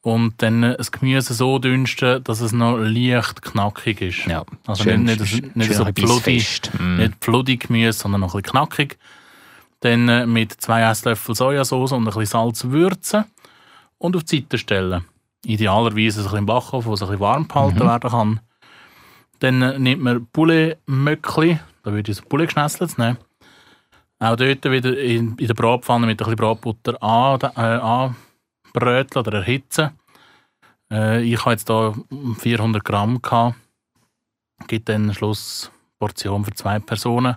[0.00, 4.24] Und dann äh, das Gemüse so dünsten, dass es noch leicht knackig ist.
[4.26, 4.44] Ja.
[4.66, 6.96] Also Schön- nicht, nicht, nicht schön so pluddig, Mm.
[6.98, 8.96] nicht pluddig Gemüse, sondern noch ein bisschen knackig.
[9.86, 13.24] Dann äh, mit zwei Esslöffel Sojasauce und ein bisschen Salz würzen
[13.98, 15.04] und auf die Seite stellen.
[15.44, 17.86] Idealerweise ein bisschen im Backofen, wo es ein bisschen warm gehalten Mhm.
[17.88, 18.40] werden kann.
[19.38, 23.18] Dann äh, nimmt man Poulet-Möckli, da würde ich so Poulet geschnetzelt nehmen.
[24.18, 28.10] Auch dort wieder in, in der Bratpfanne mit ein bisschen Bratbutter an, äh,
[28.72, 29.90] anbröteln oder erhitzen.
[30.90, 31.94] Äh, ich habe jetzt hier
[32.38, 33.54] 400 Gramm gehabt.
[34.66, 37.36] Gibt dann eine Schlussportion für zwei Personen.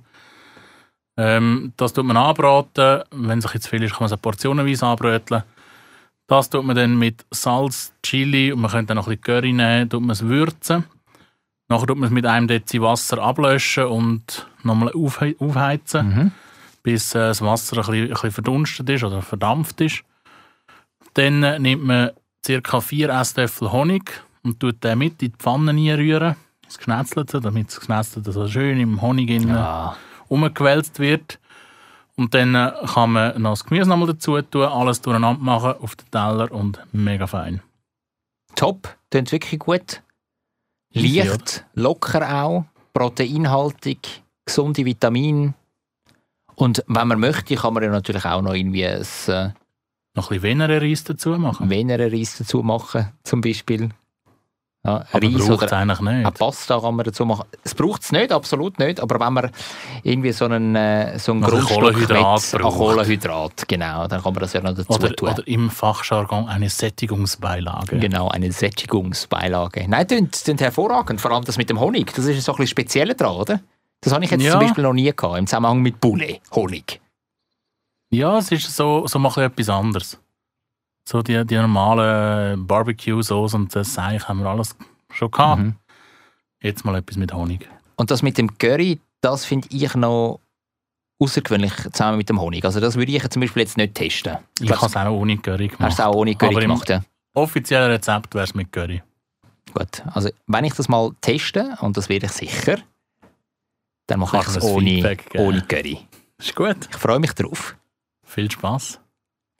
[1.22, 3.03] Ähm, das tut man anbraten.
[3.11, 5.43] Wenn bisschen zu viel ist, kann man es portionenweise anbröteln.
[6.28, 9.51] Das tut man dann mit Salz, Chili und man könnte dann noch ein bisschen Curry
[9.51, 10.86] nehmen, tut man es würzen.
[11.67, 16.32] Nachher tut man es mit einem Dezi Wasser ablöschen und nochmal aufhe aufheizen, Mhm.
[16.84, 20.03] bis äh, das Wasser ein bisschen, ein bisschen verdunstet ist oder verdampft ist.
[21.15, 22.11] Dann äh, nimmt man
[22.45, 22.80] ca.
[22.82, 27.80] 4 Esslöffel Honig und tut den mit in die Pfanne reinrühren, ins Geschnetzelte, damit das
[27.80, 29.97] Geschnetzelte so schön im Honig innen Ja.
[30.30, 31.39] Umgewälzt wird.
[32.15, 35.95] Und dann äh, kann man noch das Gemüse nochmal dazu tun, alles durcheinander machen auf
[35.95, 37.61] den Teller und mega fein.
[38.55, 40.01] Top, klingt wirklich gut.
[40.91, 45.53] Leicht, locker auch, proteinhaltig, gesunde Vitamine.
[46.55, 49.51] Und wenn man möchte, kann man ja natürlich auch noch irgendwie ein äh,
[50.15, 51.69] Noch ein bisschen weniger Reis dazu machen.
[51.69, 53.91] weniger Reis dazu machen, zum Beispiel.
[54.89, 56.39] Ja, Aber Reis braucht es oder eigentlich eine nicht.
[56.39, 57.45] Pasta kann man dazu machen.
[57.63, 58.99] Es braucht es nicht, absolut nicht.
[58.99, 59.51] Aber wenn man
[60.03, 62.77] irgendwie so einen, äh, so einen Also Grundstock an braucht.
[62.77, 65.29] Kohlenhydrat, genau, dann kann man das ja noch dazu Oder, tun.
[65.29, 67.99] oder im Fachjargon eine Sättigungsbeilage.
[67.99, 69.85] Genau, eine Sättigungsbeilage.
[69.87, 71.21] Nein, das klingt hervorragend.
[71.21, 72.13] Vor allem das mit dem Honig.
[72.15, 73.59] Das ist so ein bisschen speziell dran, oder?
[74.01, 74.51] Das habe ich jetzt Ja.
[74.51, 77.01] zum Beispiel noch nie gehabt, im Zusammenhang mit Bulle, Honig.
[78.11, 80.17] Ja, es ist so, so ein bisschen etwas anderes.
[81.12, 84.76] So die, die normalen Barbecue-Sauce und das Seich haben wir alles
[85.12, 85.60] schon gehabt.
[85.60, 85.76] Mhm.
[86.62, 87.68] Jetzt mal etwas mit Honig.
[87.95, 90.39] Und das mit dem Curry, das finde ich noch
[91.18, 92.64] außergewöhnlich zusammen mit dem Honig.
[92.64, 94.38] Also das würde ich jetzt zum Beispiel jetzt nicht testen.
[94.60, 95.97] Ich glaub, habe es auch ohne Curry Hast gemacht.
[95.97, 97.01] du es auch ohne Curry Aber gemacht, ja?
[97.34, 99.01] Offizielles Rezept wäre es mit Curry.
[99.74, 102.78] Gut, also wenn ich das mal teste, und das werde ich sicher,
[104.05, 106.01] dann mache ich es du ohne, Feedback ohne Curry.
[106.38, 106.88] Ist gut.
[106.88, 107.76] Ich freue mich drauf.
[108.24, 108.99] Viel Spaß.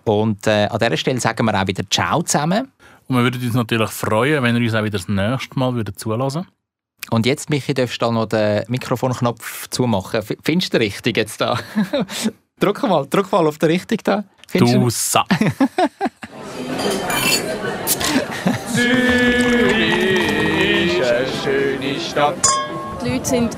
[0.10, 2.72] Und äh, an dieser Stelle sagen wir auch wieder Ciao zusammen.
[3.07, 5.99] Und wir würden uns natürlich freuen, wenn ihr uns auch wieder das nächste Mal würdet
[5.99, 6.47] zulassen
[7.12, 10.20] Und jetzt, Michi, darfst du da noch den Mikrofonknopf zumachen.
[10.22, 11.60] F- Findest du den richtig jetzt da?
[12.60, 14.24] drück mal, drück mal auf den richtig da.
[14.47, 15.26] Findest Du Sa.
[23.03, 23.57] Die Leute sind